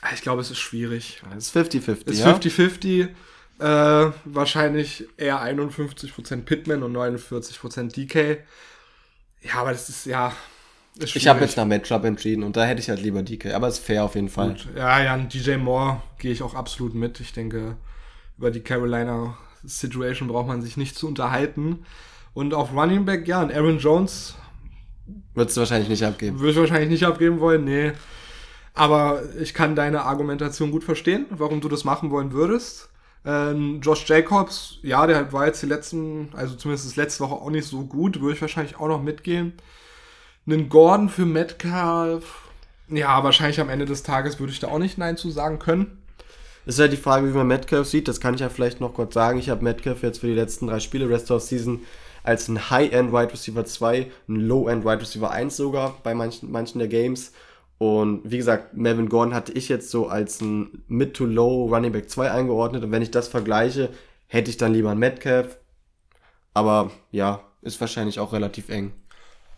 [0.02, 1.21] Ah, Ich glaube, es ist schwierig.
[1.34, 2.32] Das ist 50-50, Ist ja?
[2.32, 3.10] 50-50.
[3.60, 8.38] Äh, wahrscheinlich eher 51% Pittman und 49% DK.
[9.41, 10.32] Ja, aber das ist ja.
[10.99, 13.53] Ich habe jetzt nach Matchup entschieden und da hätte ich halt lieber DK.
[13.53, 14.49] Aber ist fair auf jeden Fall.
[14.49, 14.67] Gut.
[14.75, 17.19] Ja, ja, ein DJ Moore gehe ich auch absolut mit.
[17.19, 17.77] Ich denke,
[18.38, 21.86] über die Carolina Situation braucht man sich nicht zu unterhalten.
[22.34, 24.36] Und auf Running Back, ja, und Aaron Jones
[25.34, 26.39] Würdest du wahrscheinlich nicht abgeben.
[26.39, 27.91] würde ich wahrscheinlich nicht abgeben wollen, nee.
[28.73, 32.89] Aber ich kann deine Argumentation gut verstehen, warum du das machen wollen würdest.
[33.25, 37.49] Ähm, Josh Jacobs, ja, der war jetzt die letzten, also zumindest das letzte Woche auch
[37.49, 39.53] nicht so gut, würde ich wahrscheinlich auch noch mitgehen.
[40.45, 42.49] Einen Gordon für Metcalf,
[42.89, 46.03] ja, wahrscheinlich am Ende des Tages würde ich da auch nicht Nein zu sagen können.
[46.65, 48.10] Ist halt die Frage, wie man Metcalf sieht.
[48.10, 49.39] Das kann ich ja vielleicht noch kurz sagen.
[49.39, 51.82] Ich habe Metcalf jetzt für die letzten drei Spiele, Rest of Season,
[52.23, 56.79] als ein High-End Wide Receiver 2, ein Low-End Wide Receiver 1 sogar bei manchen, manchen
[56.79, 57.32] der Games.
[57.77, 61.93] Und wie gesagt, Melvin Gordon hatte ich jetzt so als ein Mid to Low Running
[61.93, 62.84] Back 2 eingeordnet.
[62.84, 63.89] Und wenn ich das vergleiche,
[64.27, 65.58] hätte ich dann lieber einen Metcalf.
[66.53, 68.91] Aber ja, ist wahrscheinlich auch relativ eng.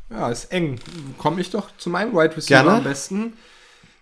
[0.10, 0.80] Ja, ist eng.
[1.18, 2.78] Komme ich doch zu meinem Wide Receiver Gerne.
[2.78, 3.34] am besten.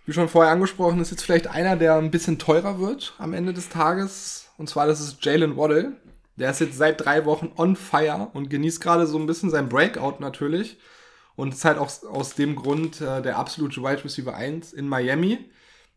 [0.05, 3.53] Wie schon vorher angesprochen, ist jetzt vielleicht einer, der ein bisschen teurer wird am Ende
[3.53, 4.49] des Tages.
[4.57, 5.93] Und zwar, das ist Jalen Waddle.
[6.35, 9.69] Der ist jetzt seit drei Wochen on fire und genießt gerade so ein bisschen sein
[9.69, 10.77] Breakout natürlich.
[11.35, 15.39] Und ist halt auch aus dem Grund äh, der absolute Wide Receiver 1 in Miami.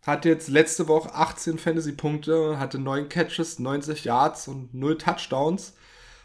[0.07, 5.75] Hat jetzt letzte Woche 18 Fantasy-Punkte, hatte 9 Catches, 90 Yards und 0 Touchdowns.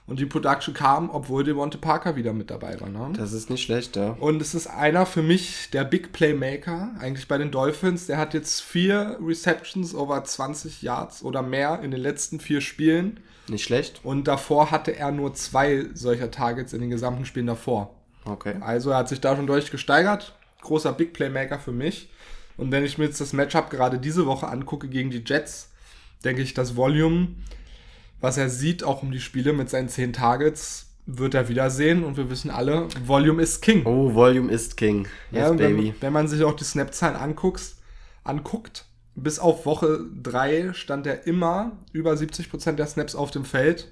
[0.08, 2.90] Und die Production kam, obwohl Devonte Parker wieder mit dabei war.
[2.90, 3.14] Ne?
[3.16, 4.18] Das ist nicht schlecht, ja.
[4.20, 8.08] Und es ist einer für mich der Big Playmaker, eigentlich bei den Dolphins.
[8.08, 13.20] Der hat jetzt vier Receptions over 20 Yards oder mehr in den letzten vier Spielen.
[13.48, 14.02] Nicht schlecht.
[14.04, 17.96] Und davor hatte er nur zwei solcher Targets in den gesamten Spielen davor.
[18.26, 18.56] Okay.
[18.60, 20.36] Also er hat sich da schon deutlich gesteigert.
[20.62, 22.10] Großer Big Playmaker für mich.
[22.58, 25.72] Und wenn ich mir jetzt das Matchup gerade diese Woche angucke gegen die Jets,
[26.24, 27.30] denke ich, das Volume
[28.22, 32.04] was er sieht, auch um die Spiele mit seinen 10 Targets, wird er wiedersehen.
[32.04, 33.86] Und wir wissen alle, Volume ist King.
[33.86, 35.08] Oh, Volume ist King.
[35.32, 35.88] Yes, ja, baby.
[35.88, 37.76] Wenn, wenn, man sich auch die Snap-Zahlen anguckt,
[38.24, 43.90] anguckt, bis auf Woche 3 stand er immer über 70% der Snaps auf dem Feld.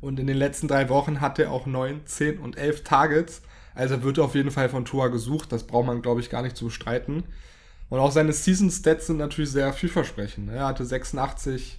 [0.00, 3.42] Und in den letzten drei Wochen hat er auch 9, 10 und 11 Targets.
[3.74, 5.52] Also wird auf jeden Fall von Tua gesucht.
[5.52, 7.24] Das braucht man, glaube ich, gar nicht zu bestreiten.
[7.88, 10.50] Und auch seine Season-Stats sind natürlich sehr vielversprechend.
[10.50, 11.78] Er hatte 86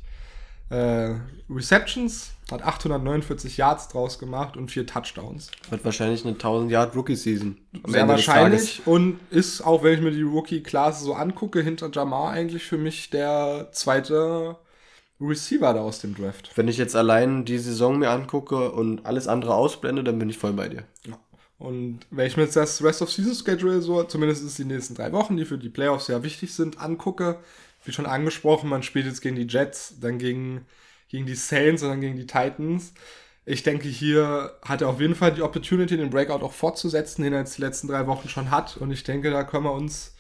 [0.69, 1.15] äh,
[1.49, 5.51] Receptions, hat 849 Yards draus gemacht und vier Touchdowns.
[5.69, 7.57] Wird wahrscheinlich eine 1000 Yard Rookie Season.
[7.87, 12.31] Sehr wahrscheinlich und ist auch, wenn ich mir die Rookie Class so angucke, hinter Jamar
[12.31, 14.57] eigentlich für mich der zweite
[15.19, 16.51] Receiver da aus dem Draft.
[16.55, 20.37] Wenn ich jetzt allein die Saison mir angucke und alles andere ausblende, dann bin ich
[20.37, 20.83] voll bei dir.
[21.05, 21.19] Ja.
[21.57, 25.11] Und wenn ich mir jetzt das Rest of Season Schedule so, zumindest die nächsten drei
[25.11, 27.39] Wochen, die für die Playoffs sehr wichtig sind, angucke,
[27.83, 30.65] wie schon angesprochen, man spielt jetzt gegen die Jets, dann gegen,
[31.07, 32.93] gegen die Saints und dann gegen die Titans.
[33.45, 37.33] Ich denke, hier hat er auf jeden Fall die Opportunity, den Breakout auch fortzusetzen, den
[37.33, 38.77] er jetzt die letzten drei Wochen schon hat.
[38.77, 40.13] Und ich denke, da können wir uns,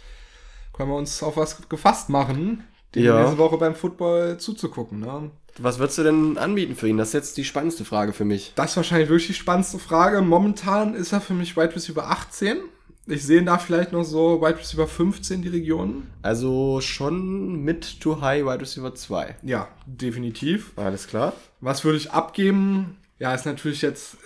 [0.73, 2.63] können wir uns auf was gefasst machen,
[2.95, 3.19] die ja.
[3.19, 5.01] nächste Woche beim Football zuzugucken.
[5.01, 5.29] Ne?
[5.59, 6.97] Was würdest du denn anbieten für ihn?
[6.97, 8.53] Das ist jetzt die spannendste Frage für mich.
[8.55, 10.21] Das ist wahrscheinlich wirklich die spannendste Frage.
[10.21, 12.57] Momentan ist er für mich Wide Receiver 18.
[13.09, 16.07] Ich sehe da vielleicht noch so Wide Receiver 15 die Region.
[16.21, 19.37] Also schon mit to high Wide Receiver 2.
[19.41, 20.73] Ja, definitiv.
[20.75, 21.33] Alles klar.
[21.59, 22.97] Was würde ich abgeben?
[23.17, 24.17] Ja, ist natürlich jetzt,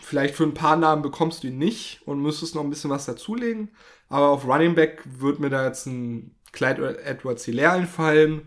[0.00, 3.06] vielleicht für ein paar Namen bekommst du ihn nicht und müsstest noch ein bisschen was
[3.06, 3.70] dazulegen.
[4.10, 8.42] Aber auf Running Back würde mir da jetzt ein Clyde Edwards Hilaire einfallen.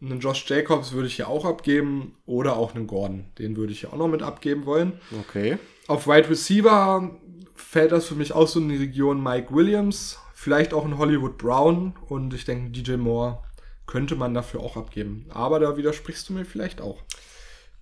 [0.00, 2.16] Einen Josh Jacobs würde ich hier auch abgeben.
[2.26, 3.24] Oder auch einen Gordon.
[3.38, 4.92] Den würde ich hier auch noch mit abgeben wollen.
[5.20, 5.58] Okay.
[5.88, 7.10] Auf Wide Receiver
[7.70, 11.38] fällt das für mich auch so in die Region Mike Williams, vielleicht auch in Hollywood
[11.38, 13.44] Brown und ich denke, DJ Moore
[13.86, 15.26] könnte man dafür auch abgeben.
[15.28, 16.98] Aber da widersprichst du mir vielleicht auch.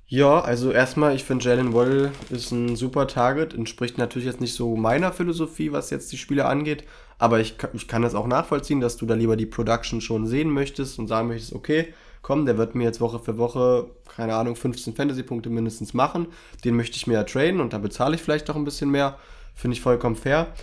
[0.07, 4.55] Ja, also erstmal, ich finde Jalen Waddle ist ein super Target, entspricht natürlich jetzt nicht
[4.55, 6.85] so meiner Philosophie, was jetzt die Spiele angeht,
[7.17, 10.51] aber ich, ich kann das auch nachvollziehen, dass du da lieber die Production schon sehen
[10.51, 14.55] möchtest und sagen möchtest, okay, komm, der wird mir jetzt Woche für Woche, keine Ahnung,
[14.55, 16.27] 15 Fantasy-Punkte mindestens machen,
[16.63, 19.19] den möchte ich mir ja traden und da bezahle ich vielleicht auch ein bisschen mehr
[19.59, 20.55] Finde ich vollkommen fair.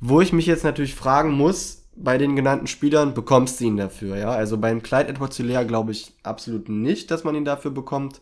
[0.00, 4.16] Wo ich mich jetzt natürlich fragen muss, bei den genannten Spielern bekommst du ihn dafür,
[4.16, 4.30] ja?
[4.30, 5.36] Also beim Clyde Edwards
[5.68, 8.20] glaube ich absolut nicht, dass man ihn dafür bekommt.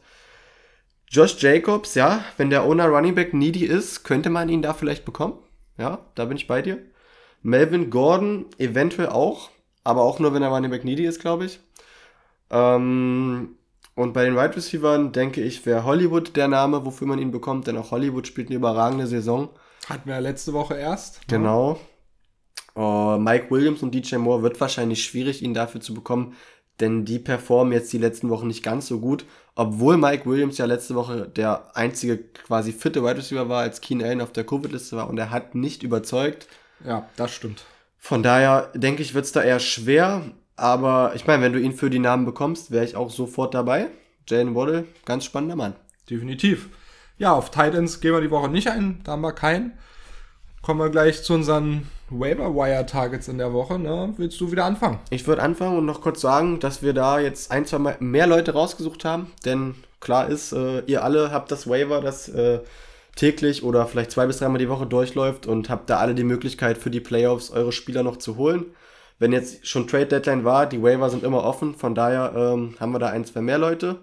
[1.08, 5.06] Josh Jacobs, ja, wenn der Owner Running Back needy ist, könnte man ihn da vielleicht
[5.06, 5.38] bekommen.
[5.78, 6.78] Ja, da bin ich bei dir.
[7.42, 9.48] Melvin Gordon eventuell auch,
[9.84, 11.60] aber auch nur, wenn er Running Back needy ist, glaube ich.
[12.50, 13.56] Ähm,
[13.94, 17.66] und bei den Wide Receivers denke ich, wäre Hollywood der Name, wofür man ihn bekommt,
[17.66, 19.48] denn auch Hollywood spielt eine überragende Saison.
[19.90, 21.16] Hatten wir ja letzte Woche erst.
[21.16, 21.38] Ne?
[21.38, 21.80] Genau.
[22.76, 26.36] Uh, Mike Williams und DJ Moore wird wahrscheinlich schwierig, ihn dafür zu bekommen,
[26.78, 29.26] denn die performen jetzt die letzten Wochen nicht ganz so gut.
[29.54, 34.02] Obwohl Mike Williams ja letzte Woche der einzige quasi fitte Wide Receiver war, als Keen
[34.02, 36.46] Allen auf der Covid-Liste war und er hat nicht überzeugt.
[36.84, 37.64] Ja, das stimmt.
[37.98, 40.22] Von daher denke ich, wird es da eher schwer.
[40.56, 43.88] Aber ich meine, wenn du ihn für die Namen bekommst, wäre ich auch sofort dabei.
[44.28, 45.74] Jalen Waddle, ganz spannender Mann.
[46.08, 46.70] Definitiv.
[47.20, 49.74] Ja, auf Titans gehen wir die Woche nicht ein, da haben wir keinen.
[50.62, 53.78] Kommen wir gleich zu unseren Waiver Wire Targets in der Woche.
[53.78, 54.14] Ne?
[54.16, 55.00] Willst du wieder anfangen?
[55.10, 58.26] Ich würde anfangen und noch kurz sagen, dass wir da jetzt ein, zwei Mal mehr
[58.26, 59.30] Leute rausgesucht haben.
[59.44, 62.60] Denn klar ist, äh, ihr alle habt das Waiver, das äh,
[63.16, 66.78] täglich oder vielleicht zwei bis dreimal die Woche durchläuft und habt da alle die Möglichkeit
[66.78, 68.64] für die Playoffs eure Spieler noch zu holen.
[69.18, 72.92] Wenn jetzt schon Trade Deadline war, die Waiver sind immer offen, von daher ähm, haben
[72.92, 73.96] wir da ein, zwei mehr Leute.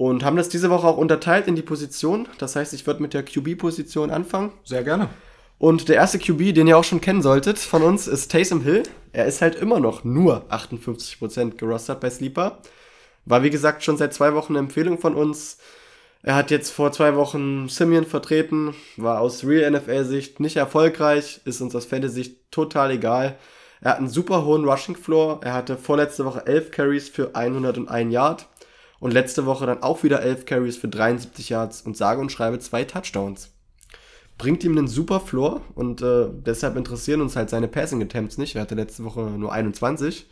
[0.00, 2.26] Und haben das diese Woche auch unterteilt in die Position.
[2.38, 4.50] Das heißt, ich würde mit der QB-Position anfangen.
[4.64, 5.10] Sehr gerne.
[5.58, 8.84] Und der erste QB, den ihr auch schon kennen solltet von uns, ist Taysom Hill.
[9.12, 12.62] Er ist halt immer noch nur 58% gerostert bei Sleeper.
[13.26, 15.58] War wie gesagt schon seit zwei Wochen eine Empfehlung von uns.
[16.22, 21.60] Er hat jetzt vor zwei Wochen Simeon vertreten, war aus Real NFL-Sicht nicht erfolgreich, ist
[21.60, 23.36] uns aus Fantasy-Sicht total egal.
[23.82, 25.40] Er hat einen super hohen Rushing Floor.
[25.44, 28.46] Er hatte vorletzte Woche 11 Carries für 101 Yard
[29.00, 32.58] Und letzte Woche dann auch wieder 11 Carries für 73 Yards und sage und schreibe
[32.58, 33.50] zwei Touchdowns.
[34.36, 38.56] Bringt ihm einen super Floor und äh, deshalb interessieren uns halt seine Passing Attempts nicht.
[38.56, 40.26] Er hatte letzte Woche nur 21.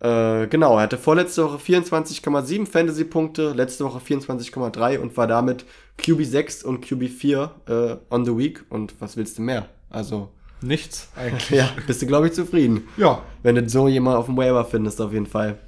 [0.00, 5.64] Äh, genau, er hatte vorletzte Woche 24,7 Fantasy-Punkte, letzte Woche 24,3 und war damit
[6.00, 8.64] QB6 und QB4 äh, on the week.
[8.68, 9.66] Und was willst du mehr?
[9.90, 10.28] Also.
[10.60, 11.50] Nichts eigentlich.
[11.58, 12.88] ja, bist du, glaube ich, zufrieden.
[12.96, 13.22] Ja.
[13.44, 15.58] Wenn du so jemanden auf dem Waiver findest, auf jeden Fall.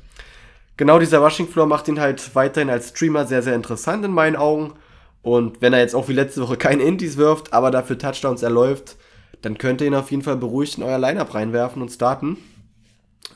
[0.77, 4.37] Genau dieser Rushing Floor macht ihn halt weiterhin als Streamer sehr, sehr interessant in meinen
[4.37, 4.75] Augen.
[5.23, 8.97] Und wenn er jetzt auch wie letzte Woche keine Indies wirft, aber dafür Touchdowns erläuft,
[9.41, 12.39] dann könnt ihr ihn auf jeden Fall beruhigt in euer Lineup reinwerfen und starten.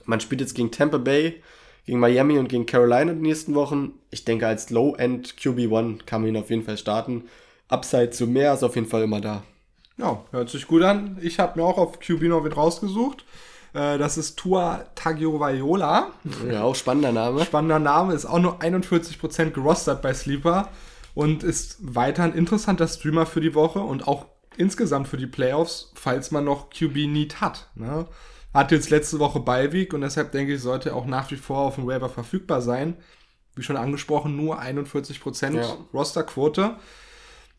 [0.05, 1.43] Man spielt jetzt gegen Tampa Bay,
[1.87, 3.93] gegen Miami und gegen Carolina in den nächsten Wochen.
[4.11, 7.25] Ich denke, als Low-End QB1 kann man ihn auf jeden Fall starten.
[7.69, 9.43] Upside zu mehr ist auf jeden Fall immer da.
[9.97, 11.19] Ja, hört sich gut an.
[11.21, 13.25] Ich habe mir auch auf QB noch mit rausgesucht.
[13.79, 16.11] Äh, das ist Tua Tagovailoa.
[16.51, 17.45] Ja, auch spannender Name.
[17.45, 20.69] Spannender Name, ist auch nur 41% gerostet bei Sleeper
[21.15, 25.93] und ist weiter ein interessanter Streamer für die Woche und auch insgesamt für die Playoffs,
[25.95, 27.69] falls man noch QB-Need hat.
[27.77, 28.07] Ne?
[28.53, 31.77] Hat jetzt letzte Woche Beiweek und deshalb denke ich, sollte auch nach wie vor auf
[31.77, 32.97] dem Waiver verfügbar sein.
[33.55, 35.77] Wie schon angesprochen, nur 41% ja.
[35.95, 36.77] Rosterquote.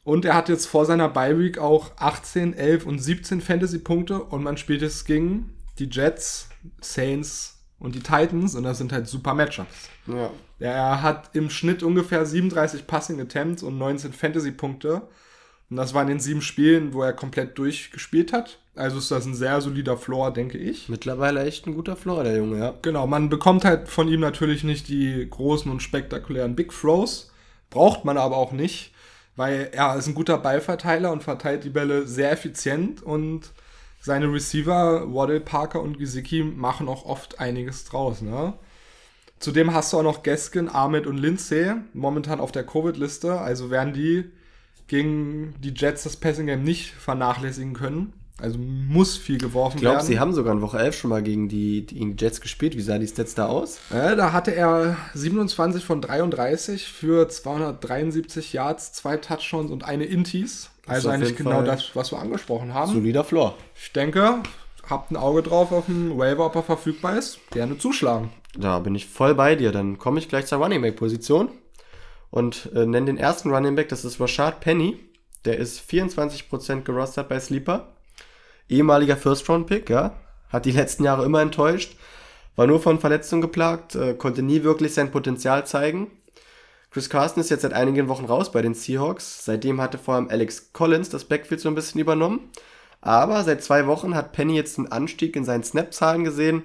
[0.04, 4.58] Und er hat jetzt vor seiner Beiweek auch 18, 11 und 17 Fantasy-Punkte und man
[4.58, 6.50] spielt es gegen die Jets,
[6.82, 9.90] Saints und die Titans und das sind halt super Matchups.
[10.08, 10.32] Ja.
[10.60, 15.04] Er hat im Schnitt ungefähr 37 Passing Attempts und 19 Fantasy-Punkte.
[15.70, 18.60] Und das war in den sieben Spielen, wo er komplett durchgespielt hat.
[18.76, 20.90] Also ist das ein sehr solider Floor, denke ich.
[20.90, 22.74] Mittlerweile echt ein guter Floor, der Junge, ja.
[22.82, 27.32] Genau, man bekommt halt von ihm natürlich nicht die großen und spektakulären Big Throws.
[27.70, 28.94] Braucht man aber auch nicht,
[29.36, 33.52] weil er ist ein guter Ballverteiler und verteilt die Bälle sehr effizient und
[34.00, 38.54] seine Receiver, Waddle, Parker und Gesicki, machen auch oft einiges draus, ne?
[39.40, 43.40] Zudem hast du auch noch Gaskin, Ahmed und Lindsay momentan auf der Covid-Liste.
[43.40, 44.26] Also werden die
[44.88, 48.12] gegen die Jets das Passing Game nicht vernachlässigen können.
[48.38, 50.02] Also muss viel geworfen ich glaub, werden.
[50.02, 52.76] Ich glaube, sie haben sogar in Woche 11 schon mal gegen die, die Jets gespielt.
[52.76, 53.80] Wie sah die Stats da aus?
[53.92, 60.70] Äh, da hatte er 27 von 33 für 273 Yards, zwei Touchdowns und eine Intis.
[60.90, 62.92] Also eigentlich genau Fall das, was wir angesprochen haben.
[62.92, 63.56] Solider Floor.
[63.76, 64.42] Ich denke,
[64.90, 67.40] habt ein Auge drauf auf dem Waiver, ob er verfügbar ist.
[67.52, 68.32] Gerne zuschlagen.
[68.58, 69.72] Da bin ich voll bei dir.
[69.72, 71.50] Dann komme ich gleich zur Running Back Position
[72.32, 73.90] und äh, nenne den ersten Running Back.
[73.90, 74.98] Das ist Rashad Penny.
[75.46, 77.94] Der ist 24% gerostet bei Sleeper.
[78.68, 80.16] Ehemaliger First-Round-Pick, ja.
[80.50, 81.96] Hat die letzten Jahre immer enttäuscht.
[82.56, 86.12] War nur von Verletzungen geplagt, äh, konnte nie wirklich sein Potenzial zeigen.
[86.92, 89.46] Chris Carson ist jetzt seit einigen Wochen raus bei den Seahawks.
[89.46, 92.50] Seitdem hatte vor allem Alex Collins das Backfield so ein bisschen übernommen.
[93.02, 96.64] Aber seit zwei Wochen hat Penny jetzt einen Anstieg in seinen Snap-Zahlen gesehen.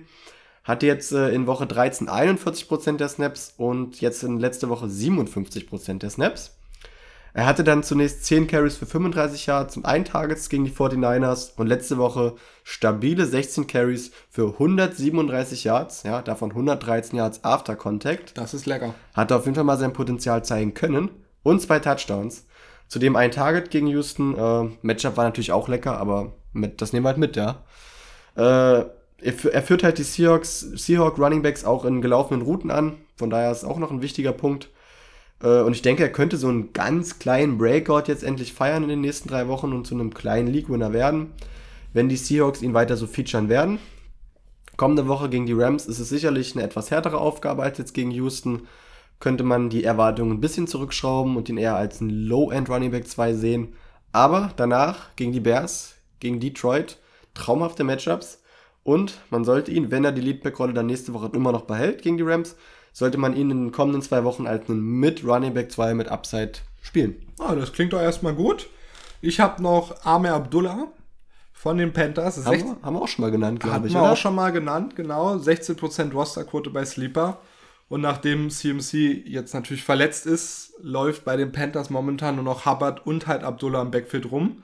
[0.64, 5.98] Hatte jetzt äh, in Woche 13 41% der Snaps und jetzt in letzter Woche 57%
[5.98, 6.56] der Snaps.
[7.36, 11.56] Er hatte dann zunächst 10 Carries für 35 Yards und 1 Targets gegen die 49ers
[11.56, 18.38] und letzte Woche stabile 16 Carries für 137 Yards, ja, davon 113 Yards after Contact.
[18.38, 18.94] Das ist lecker.
[19.14, 21.10] Hat auf jeden Fall mal sein Potenzial zeigen können
[21.42, 22.46] und zwei Touchdowns.
[22.86, 24.38] Zudem ein Target gegen Houston.
[24.38, 27.64] Äh, Matchup war natürlich auch lecker, aber mit, das nehmen wir halt mit, ja.
[28.36, 28.84] Äh,
[29.24, 32.98] er, er, führt halt die Seahawks, Seahawk Running Backs auch in gelaufenen Routen an.
[33.16, 34.68] Von daher ist auch noch ein wichtiger Punkt.
[35.44, 38.88] Äh, und ich denke, er könnte so einen ganz kleinen Breakout jetzt endlich feiern in
[38.88, 41.33] den nächsten drei Wochen und zu einem kleinen League-Winner werden,
[41.92, 43.78] wenn die Seahawks ihn weiter so featuren werden.
[44.76, 48.11] Kommende Woche gegen die Rams ist es sicherlich eine etwas härtere Aufgabe als jetzt gegen
[48.11, 48.62] Houston.
[49.20, 53.07] Könnte man die Erwartungen ein bisschen zurückschrauben und ihn eher als ein Low-End Running Back
[53.07, 53.74] 2 sehen.
[54.11, 56.98] Aber danach gegen die Bears, gegen Detroit,
[57.35, 58.42] traumhafte Matchups.
[58.83, 62.16] Und man sollte ihn, wenn er die Leadback-Rolle dann nächste Woche immer noch behält gegen
[62.16, 62.57] die Rams,
[62.94, 66.09] sollte man ihn in den kommenden zwei Wochen als einen mit Running Back 2 mit
[66.09, 67.16] Upside spielen.
[67.38, 68.70] Ah, das klingt doch erstmal gut.
[69.20, 70.87] Ich habe noch Amir Abdullah
[71.52, 72.46] von den Panthers.
[72.46, 73.94] Haben, wir, haben wir auch schon mal genannt, glaube ich.
[73.94, 75.35] Haben wir auch schon mal genannt, genau.
[75.35, 77.38] 16% Rosterquote bei Sleeper.
[77.88, 83.04] Und nachdem CMC jetzt natürlich verletzt ist, läuft bei den Panthers momentan nur noch Hubbard
[83.07, 84.62] und halt Abdullah im Backfield rum.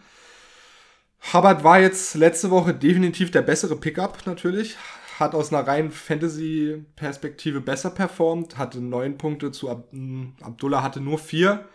[1.32, 4.76] Hubbard war jetzt letzte Woche definitiv der bessere Pickup natürlich
[5.20, 9.92] hat aus einer reinen Fantasy-Perspektive besser performt, hatte neun Punkte zu Ab
[10.40, 11.68] Abdullah hatte nur vier.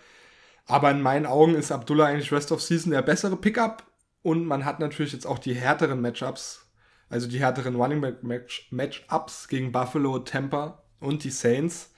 [0.65, 3.83] Aber in meinen Augen ist Abdullah eigentlich Rest of Season der bessere Pickup.
[4.23, 6.65] Und man hat natürlich jetzt auch die härteren Matchups,
[7.09, 11.91] also die härteren Running Back Match Matchups gegen Buffalo, Tampa und die Saints.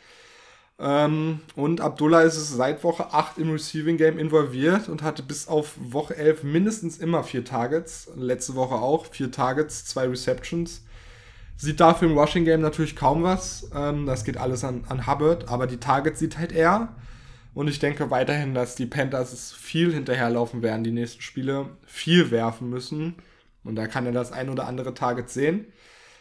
[0.80, 5.48] Ähm, und Abdullah ist es seit Woche 8 im Receiving Game involviert und hatte bis
[5.48, 8.12] auf Woche 11 mindestens immer vier Targets.
[8.16, 10.84] Letzte Woche auch vier Targets, zwei Receptions.
[11.58, 13.70] Sieht dafür im Rushing Game natürlich kaum was.
[13.76, 16.90] Ähm, das geht alles an, an Hubbard, aber die Targets sieht halt er.
[17.56, 22.70] Und ich denke weiterhin, dass die Panthers viel hinterherlaufen werden, die nächsten Spiele, viel werfen
[22.70, 23.16] müssen.
[23.64, 25.66] Und da kann er das ein oder andere Target sehen.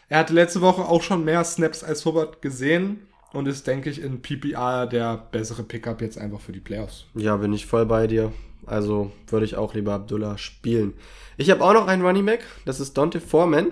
[0.09, 3.01] Er hatte letzte Woche auch schon mehr Snaps als Hubbard gesehen
[3.33, 7.05] und ist, denke ich, in PPR der bessere Pickup jetzt einfach für die Playoffs.
[7.13, 8.31] Ja, bin ich voll bei dir.
[8.65, 10.93] Also würde ich auch lieber Abdullah spielen.
[11.37, 13.67] Ich habe auch noch einen Running Back, das ist Dante Foreman.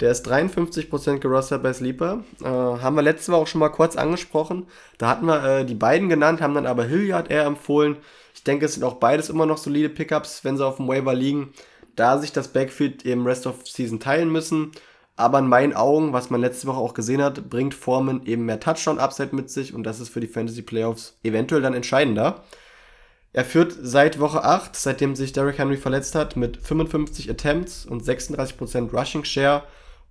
[0.00, 2.24] Der ist 53% gerostert bei Sleeper.
[2.42, 4.66] Äh, haben wir letzte Woche auch schon mal kurz angesprochen.
[4.96, 7.98] Da hatten wir äh, die beiden genannt, haben dann aber Hilliard eher empfohlen.
[8.34, 11.14] Ich denke, es sind auch beides immer noch solide Pickups, wenn sie auf dem Waiver
[11.14, 11.52] liegen.
[11.96, 14.72] Da sich das Backfield im Rest of Season teilen müssen.
[15.16, 18.58] Aber in meinen Augen, was man letzte Woche auch gesehen hat, bringt Foreman eben mehr
[18.58, 22.42] Touchdown-Upside mit sich und das ist für die Fantasy Playoffs eventuell dann entscheidender.
[23.34, 28.02] Er führt seit Woche 8, seitdem sich Derrick Henry verletzt hat, mit 55 Attempts und
[28.02, 29.64] 36% Rushing Share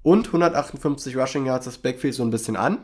[0.03, 2.79] und 158 Rushing Yards das Backfield so ein bisschen an.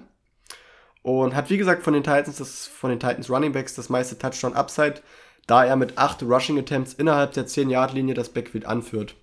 [1.02, 4.18] Und hat wie gesagt von den Titans, das, von den Titans Running Backs das meiste
[4.18, 5.02] Touchdown Upside,
[5.46, 9.16] da er mit 8 Rushing Attempts innerhalb der 10-Yard-Linie das Backfield anführt.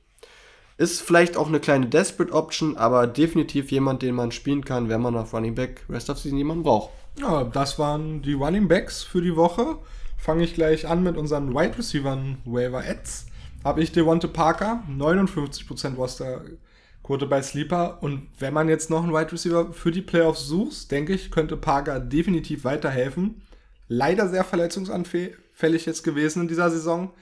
[0.79, 5.03] Ist vielleicht auch eine kleine Desperate Option, aber definitiv jemand, den man spielen kann, wenn
[5.03, 6.91] man auf Running Back Rest of Season jemanden braucht.
[7.19, 9.79] Ja, das waren die Running Backs für die Woche.
[10.17, 13.27] Fange ich gleich an mit unseren Wide Receivers Waiver Ads.
[13.65, 16.43] Habe ich Devonte Parker, 59% Roster
[17.03, 18.03] Quote bei Sleeper.
[18.03, 21.57] Und wenn man jetzt noch einen Wide Receiver für die Playoffs sucht, denke ich, könnte
[21.57, 23.43] Parker definitiv weiterhelfen.
[23.89, 27.13] Leider sehr verletzungsanfällig jetzt gewesen in dieser Saison.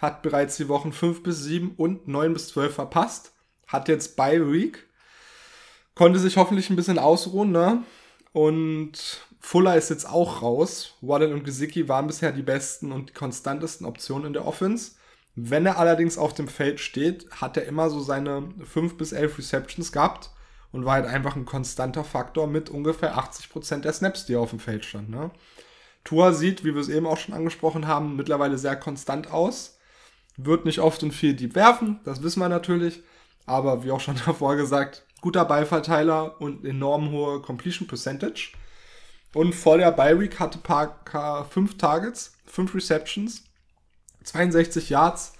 [0.00, 3.32] Hat bereits die Wochen 5 bis 7 und 9 bis 12 verpasst.
[3.66, 4.86] Hat jetzt bei Week.
[5.94, 7.82] Konnte sich hoffentlich ein bisschen ausruhen, ne?
[8.32, 10.94] Und Fuller ist jetzt auch raus.
[11.00, 14.95] Waddle und Gesicki waren bisher die besten und konstantesten Optionen in der Offense.
[15.38, 19.36] Wenn er allerdings auf dem Feld steht, hat er immer so seine 5 bis 11
[19.36, 20.30] Receptions gehabt
[20.72, 24.60] und war halt einfach ein konstanter Faktor mit ungefähr 80% der Snaps, die auf dem
[24.60, 25.12] Feld standen.
[25.12, 25.30] Ne?
[26.04, 29.78] Tua sieht, wie wir es eben auch schon angesprochen haben, mittlerweile sehr konstant aus.
[30.38, 33.02] Wird nicht oft und viel Deep werfen, das wissen wir natürlich.
[33.44, 38.52] Aber wie auch schon davor gesagt, guter Ballverteiler und enorm hohe Completion Percentage.
[39.34, 43.45] Und vor der Bye Week hatte Parker 5 Targets, 5 Receptions
[44.26, 45.32] 62 Yards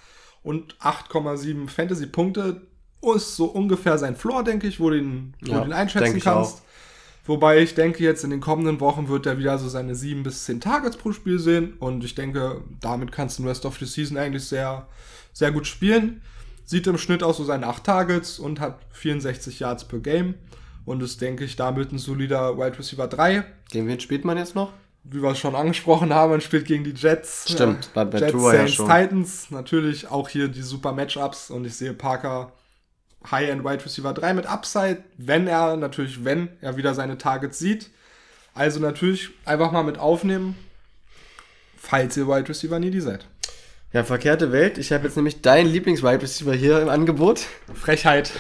[0.43, 2.63] und 8,7 Fantasy-Punkte.
[3.15, 6.19] Ist so ungefähr sein Floor, denke ich, wo du ihn, wo ja, du ihn einschätzen
[6.19, 6.63] kannst.
[7.25, 10.45] Wobei ich denke, jetzt in den kommenden Wochen wird er wieder so seine 7 bis
[10.45, 11.75] 10 Targets pro Spiel sehen.
[11.79, 14.87] Und ich denke, damit kannst du den Rest of the Season eigentlich sehr,
[15.33, 16.23] sehr gut spielen.
[16.65, 20.35] Sieht im Schnitt aus so seine 8 Targets und hat 64 Yards per Game.
[20.85, 23.45] Und ist, denke ich, damit ein solider Wide Receiver 3.
[23.71, 24.73] Gegen wen spielt man jetzt noch?
[25.11, 27.51] Wie wir es schon angesprochen haben, man spielt gegen die Jets.
[27.51, 29.51] Stimmt, bei, bei Jets, Tour Saints, ja Titans.
[29.51, 32.53] Natürlich auch hier die super Matchups und ich sehe Parker
[33.31, 37.91] High-End Wide Receiver 3 mit Upside, wenn er, natürlich, wenn er wieder seine Targets sieht.
[38.55, 40.57] Also natürlich einfach mal mit aufnehmen,
[41.77, 43.27] falls ihr Wide Receiver nie die seid.
[43.93, 44.79] Ja, verkehrte Welt.
[44.79, 47.47] Ich habe jetzt nämlich deinen Lieblings-Wide Receiver hier im Angebot.
[47.73, 48.31] Frechheit.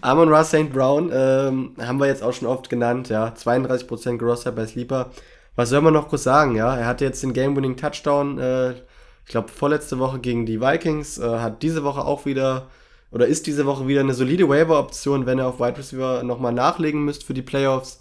[0.00, 0.72] Amon Ross St.
[0.72, 3.08] Brown ähm, haben wir jetzt auch schon oft genannt.
[3.08, 5.10] Ja, 32% Grosser bei Sleeper
[5.56, 6.76] was soll man noch groß sagen, ja?
[6.76, 11.38] Er hatte jetzt den Game-Winning Touchdown, äh, ich glaube, vorletzte Woche gegen die Vikings, äh,
[11.38, 12.68] hat diese Woche auch wieder,
[13.10, 17.04] oder ist diese Woche wieder eine solide Waiver-Option, wenn er auf Wide Receiver nochmal nachlegen
[17.04, 18.00] müsst für die Playoffs.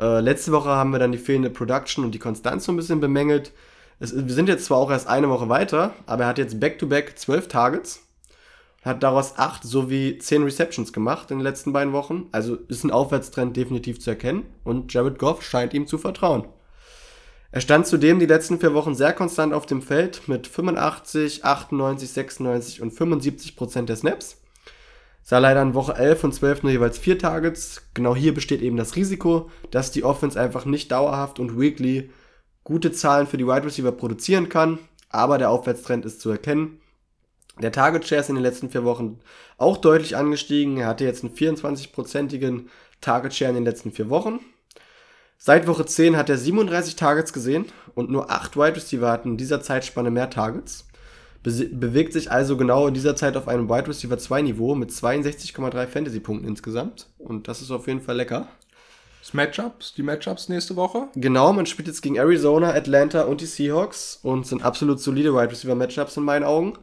[0.00, 3.00] Äh, letzte Woche haben wir dann die fehlende Production und die Konstanz so ein bisschen
[3.00, 3.52] bemängelt.
[3.98, 7.18] Es, wir sind jetzt zwar auch erst eine Woche weiter, aber er hat jetzt back-to-back
[7.18, 8.06] zwölf Targets,
[8.84, 12.28] hat daraus acht sowie zehn Receptions gemacht in den letzten beiden Wochen.
[12.32, 16.46] Also ist ein Aufwärtstrend definitiv zu erkennen und Jared Goff scheint ihm zu vertrauen.
[17.54, 22.10] Er stand zudem die letzten vier Wochen sehr konstant auf dem Feld mit 85, 98,
[22.10, 24.38] 96 und 75 Prozent der Snaps.
[25.22, 27.82] Sah leider in Woche 11 und 12 nur jeweils vier Targets.
[27.92, 32.10] Genau hier besteht eben das Risiko, dass die Offense einfach nicht dauerhaft und weekly
[32.64, 34.78] gute Zahlen für die Wide Receiver produzieren kann.
[35.10, 36.80] Aber der Aufwärtstrend ist zu erkennen.
[37.60, 39.20] Der Target Share ist in den letzten vier Wochen
[39.58, 40.78] auch deutlich angestiegen.
[40.78, 42.70] Er hatte jetzt einen 24-prozentigen
[43.02, 44.40] Target Share in den letzten vier Wochen.
[45.44, 47.66] Seit Woche 10 hat er 37 Targets gesehen
[47.96, 50.86] und nur 8 Wide Receiver hatten in dieser Zeitspanne mehr Targets.
[51.42, 54.90] Be bewegt sich also genau in dieser Zeit auf einem Wide Receiver 2 Niveau mit
[54.90, 57.08] 62,3 Fantasy-Punkten insgesamt.
[57.18, 58.46] Und das ist auf jeden Fall lecker.
[59.20, 61.08] Das Matchups, die Matchups nächste Woche?
[61.16, 65.50] Genau, man spielt jetzt gegen Arizona, Atlanta und die Seahawks und sind absolut solide Wide
[65.50, 66.74] Receiver Matchups in meinen Augen.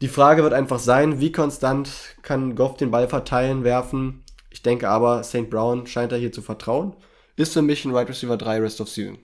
[0.00, 1.90] Die Frage wird einfach sein, wie konstant
[2.22, 4.22] kann Goff den Ball verteilen, werfen.
[4.48, 5.50] Ich denke aber, St.
[5.50, 6.94] Brown scheint da hier zu vertrauen
[7.40, 9.18] ist für mich ein Wide Receiver 3 Rest of Season.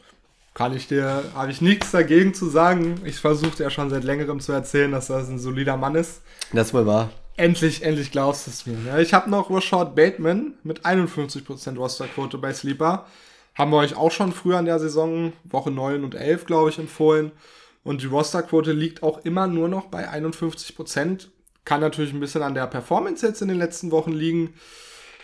[0.55, 3.01] Kann ich dir, habe ich nichts dagegen zu sagen.
[3.05, 6.23] Ich versuche ja schon seit längerem zu erzählen, dass das ein solider Mann ist.
[6.53, 7.11] Das wohl wahr.
[7.37, 8.79] Endlich, endlich glaubst du es mir.
[8.87, 13.07] Ja, ich habe noch Rashad Bateman mit 51% Rosterquote bei Sleeper.
[13.55, 16.79] Haben wir euch auch schon früher in der Saison, Woche 9 und 11, glaube ich,
[16.79, 17.33] empfohlen.
[17.85, 21.27] Und die Rosterquote liegt auch immer nur noch bei 51%.
[21.67, 24.55] Kann natürlich ein bisschen an der Performance jetzt in den letzten Wochen liegen.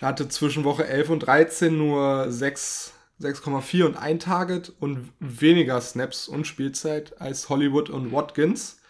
[0.03, 5.81] Er hatte zwischen Woche 11 und 13 nur 6, 6,4 und 1 Target und weniger
[5.81, 8.81] Snaps und Spielzeit als Hollywood und Watkins.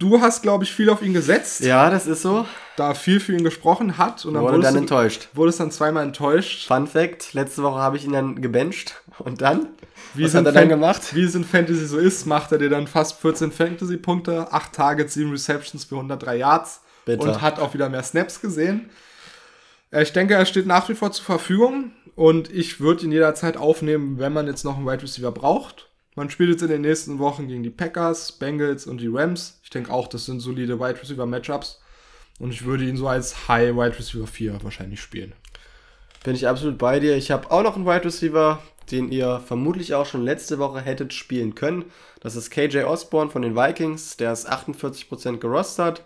[0.00, 1.60] Du hast, glaube ich, viel auf ihn gesetzt.
[1.60, 2.44] Ja, das ist so.
[2.76, 4.24] Da viel für ihn gesprochen hat.
[4.24, 5.28] Und dann wurde dann enttäuscht.
[5.32, 6.66] Wurdest dann zweimal enttäuscht.
[6.66, 9.00] Fun Fact: Letzte Woche habe ich ihn dann gebencht.
[9.20, 9.68] Und dann?
[10.14, 11.14] Wie Was hat er dann gemacht?
[11.14, 15.14] Wie es in Fantasy so ist, macht er dir dann fast 14 Fantasy-Punkte, 8 Targets,
[15.14, 16.80] 7 Receptions für 103 Yards.
[17.04, 17.22] Bitte.
[17.22, 18.90] Und hat auch wieder mehr Snaps gesehen.
[19.96, 21.92] Ich denke, er steht nach wie vor zur Verfügung.
[22.16, 25.90] Und ich würde ihn jederzeit aufnehmen, wenn man jetzt noch einen Wide Receiver braucht.
[26.14, 29.58] Man spielt jetzt in den nächsten Wochen gegen die Packers, Bengals und die Rams.
[29.64, 31.80] Ich denke auch, das sind solide Wide Receiver Matchups.
[32.38, 35.32] Und ich würde ihn so als High Wide Receiver 4 wahrscheinlich spielen.
[36.22, 37.16] Bin ich absolut bei dir.
[37.16, 41.12] Ich habe auch noch einen Wide Receiver, den ihr vermutlich auch schon letzte Woche hättet
[41.12, 41.84] spielen können.
[42.20, 44.16] Das ist KJ Osborne von den Vikings.
[44.16, 46.04] Der ist 48% gerostert.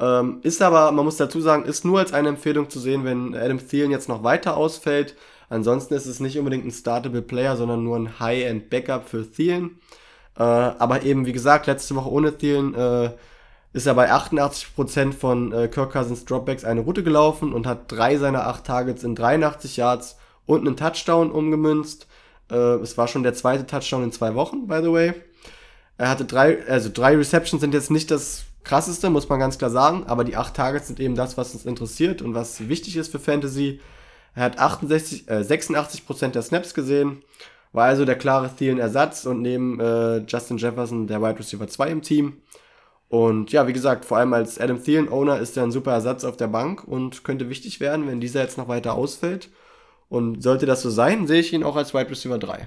[0.00, 3.34] Ähm, ist aber, man muss dazu sagen, ist nur als eine Empfehlung zu sehen, wenn
[3.34, 5.16] Adam Thielen jetzt noch weiter ausfällt.
[5.48, 9.80] Ansonsten ist es nicht unbedingt ein startable Player, sondern nur ein High-End-Backup für Thielen.
[10.36, 13.10] Äh, aber eben, wie gesagt, letzte Woche ohne Thielen äh,
[13.72, 18.16] ist er bei 88% von äh, Kirk Cousins Dropbacks eine Route gelaufen und hat drei
[18.16, 22.06] seiner acht Targets in 83 Yards und einen Touchdown umgemünzt.
[22.50, 25.14] Äh, es war schon der zweite Touchdown in zwei Wochen, by the way.
[25.96, 29.70] Er hatte drei, also drei Receptions sind jetzt nicht das krasseste, muss man ganz klar
[29.70, 33.10] sagen, aber die acht Targets sind eben das, was uns interessiert und was wichtig ist
[33.10, 33.80] für Fantasy.
[34.34, 37.22] Er hat 68, äh, 86% der Snaps gesehen,
[37.72, 42.02] war also der klare Thielen-Ersatz und neben äh, Justin Jefferson der Wide Receiver 2 im
[42.02, 42.42] Team.
[43.08, 46.36] Und ja, wie gesagt, vor allem als Adam Thielen-Owner ist er ein super Ersatz auf
[46.36, 49.48] der Bank und könnte wichtig werden, wenn dieser jetzt noch weiter ausfällt.
[50.10, 52.66] Und sollte das so sein, sehe ich ihn auch als Wide Receiver 3.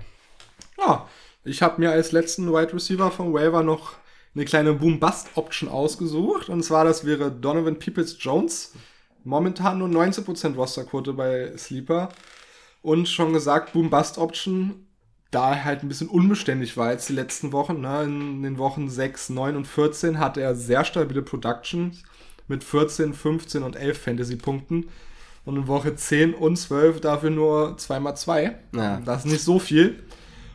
[0.80, 1.08] Ja,
[1.44, 3.94] ich habe mir als letzten Wide Receiver vom Waiver noch
[4.34, 6.50] eine kleine Boom-Bust-Option ausgesucht.
[6.50, 8.74] Und zwar, das wäre Donovan Peoples-Jones
[9.24, 12.10] momentan nur 19% Rosterquote bei Sleeper.
[12.82, 14.88] Und schon gesagt, Boom-Bust-Option,
[15.30, 17.82] da er halt ein bisschen unbeständig war jetzt die letzten Wochen.
[17.82, 18.04] Ne?
[18.04, 22.04] In den Wochen 6, 9 und 14 hatte er sehr stabile Productions
[22.48, 24.90] mit 14, 15 und 11 Fantasy-Punkten.
[25.44, 28.54] Und in Woche 10 und 12 dafür nur 2x2.
[28.76, 29.02] Ja.
[29.04, 30.04] Das ist nicht so viel.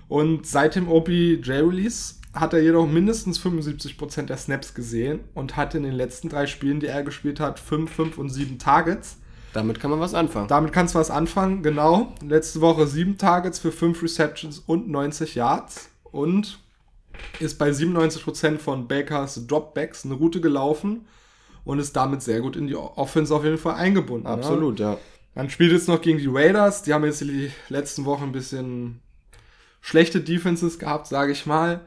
[0.09, 5.82] Und seit dem OBJ-Release hat er jedoch mindestens 75% der Snaps gesehen und hat in
[5.82, 9.18] den letzten drei Spielen, die er gespielt hat, 5, 5 und 7 Targets.
[9.53, 10.49] Damit kann man was anfangen.
[10.49, 12.14] Damit kannst du was anfangen, genau.
[12.22, 16.59] Letzte Woche 7 Targets für 5 Receptions und 90 Yards und
[17.41, 21.07] ist bei 97% von Bakers Dropbacks eine Route gelaufen
[21.64, 24.26] und ist damit sehr gut in die Offense auf jeden Fall eingebunden.
[24.26, 24.93] Absolut, ja.
[24.93, 24.99] ja.
[25.34, 29.01] Man spielt jetzt noch gegen die Raiders, die haben jetzt die letzten Wochen ein bisschen
[29.80, 31.80] schlechte Defenses gehabt, sage ich mal.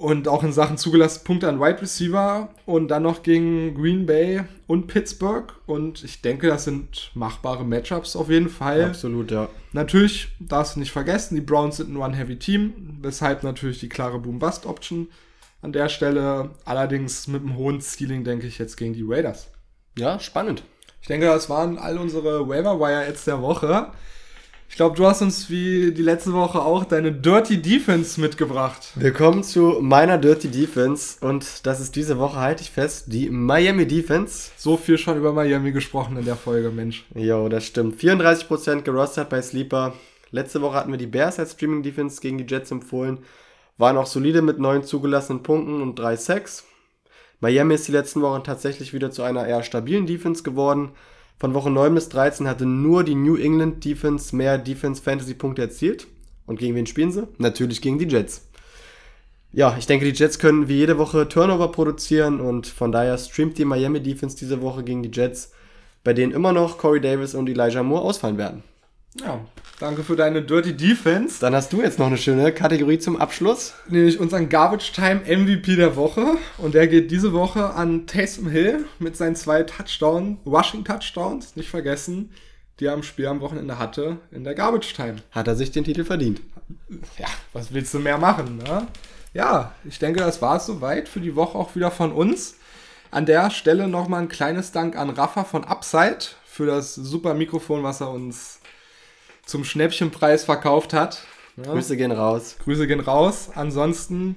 [0.00, 4.44] Und auch in Sachen zugelassene Punkte an Wide Receiver und dann noch gegen Green Bay
[4.66, 5.52] und Pittsburgh.
[5.66, 8.82] Und ich denke, das sind machbare Matchups auf jeden Fall.
[8.82, 9.50] Absolut, ja.
[9.72, 15.08] Natürlich darfst du nicht vergessen, die Browns sind ein One-Heavy-Team, weshalb natürlich die klare Boom-Bust-Option
[15.60, 16.48] an der Stelle.
[16.64, 19.48] Allerdings mit einem hohen Ceiling, denke ich, jetzt gegen die Raiders.
[19.98, 20.62] Ja, spannend.
[21.02, 23.92] Ich denke, das waren all unsere Waiver-Wire-Ads der Woche.
[24.70, 28.92] Ich glaube, du hast uns wie die letzte Woche auch deine Dirty Defense mitgebracht.
[28.94, 33.28] Wir kommen zu meiner Dirty Defense und das ist diese Woche, halte ich fest, die
[33.28, 34.52] Miami Defense.
[34.56, 37.04] So viel schon über Miami gesprochen in der Folge, Mensch.
[37.14, 38.00] Jo, das stimmt.
[38.00, 39.92] 34% gerostet bei Sleeper.
[40.30, 43.18] Letzte Woche hatten wir die Bears als Streaming Defense gegen die Jets empfohlen.
[43.76, 46.64] Waren auch solide mit neun zugelassenen Punkten und drei Sacks.
[47.40, 50.92] Miami ist die letzten Wochen tatsächlich wieder zu einer eher stabilen Defense geworden.
[51.40, 55.62] Von Woche 9 bis 13 hatte nur die New England Defense mehr Defense Fantasy Punkte
[55.62, 56.06] erzielt.
[56.46, 57.26] Und gegen wen spielen sie?
[57.38, 58.46] Natürlich gegen die Jets.
[59.50, 63.56] Ja, ich denke, die Jets können wie jede Woche Turnover produzieren und von daher streamt
[63.56, 65.52] die Miami Defense diese Woche gegen die Jets,
[66.04, 68.62] bei denen immer noch Corey Davis und Elijah Moore ausfallen werden.
[69.18, 69.40] Ja,
[69.80, 71.40] danke für deine Dirty Defense.
[71.40, 73.74] Dann hast du jetzt noch eine schöne Kategorie zum Abschluss.
[73.88, 76.36] Nämlich unseren Garbage Time MVP der Woche.
[76.58, 81.70] Und der geht diese Woche an Taysom Hill mit seinen zwei Touchdowns, Rushing Touchdowns, nicht
[81.70, 82.30] vergessen,
[82.78, 85.16] die er am Spiel am Wochenende hatte in der Garbage Time.
[85.32, 86.40] Hat er sich den Titel verdient?
[87.18, 88.86] Ja, was willst du mehr machen, ne?
[89.32, 92.56] Ja, ich denke, das war es soweit für die Woche auch wieder von uns.
[93.10, 97.82] An der Stelle nochmal ein kleines Dank an Rafa von Upside für das super Mikrofon,
[97.82, 98.59] was er uns
[99.50, 101.22] zum Schnäppchenpreis verkauft hat.
[101.56, 101.72] Ja.
[101.72, 102.56] Grüße gehen raus.
[102.64, 103.50] Grüße gehen raus.
[103.54, 104.36] Ansonsten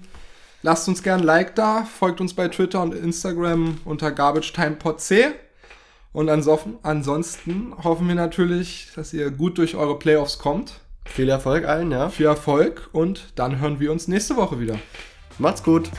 [0.65, 5.35] Lasst uns gerne ein Like da, folgt uns bei Twitter und Instagram unter GarbageTimePodC.
[6.13, 10.79] Und ansonsten hoffen wir natürlich, dass ihr gut durch eure Playoffs kommt.
[11.03, 12.07] Viel Erfolg allen, ja.
[12.07, 14.79] Viel Erfolg und dann hören wir uns nächste Woche wieder.
[15.37, 15.89] Macht's gut.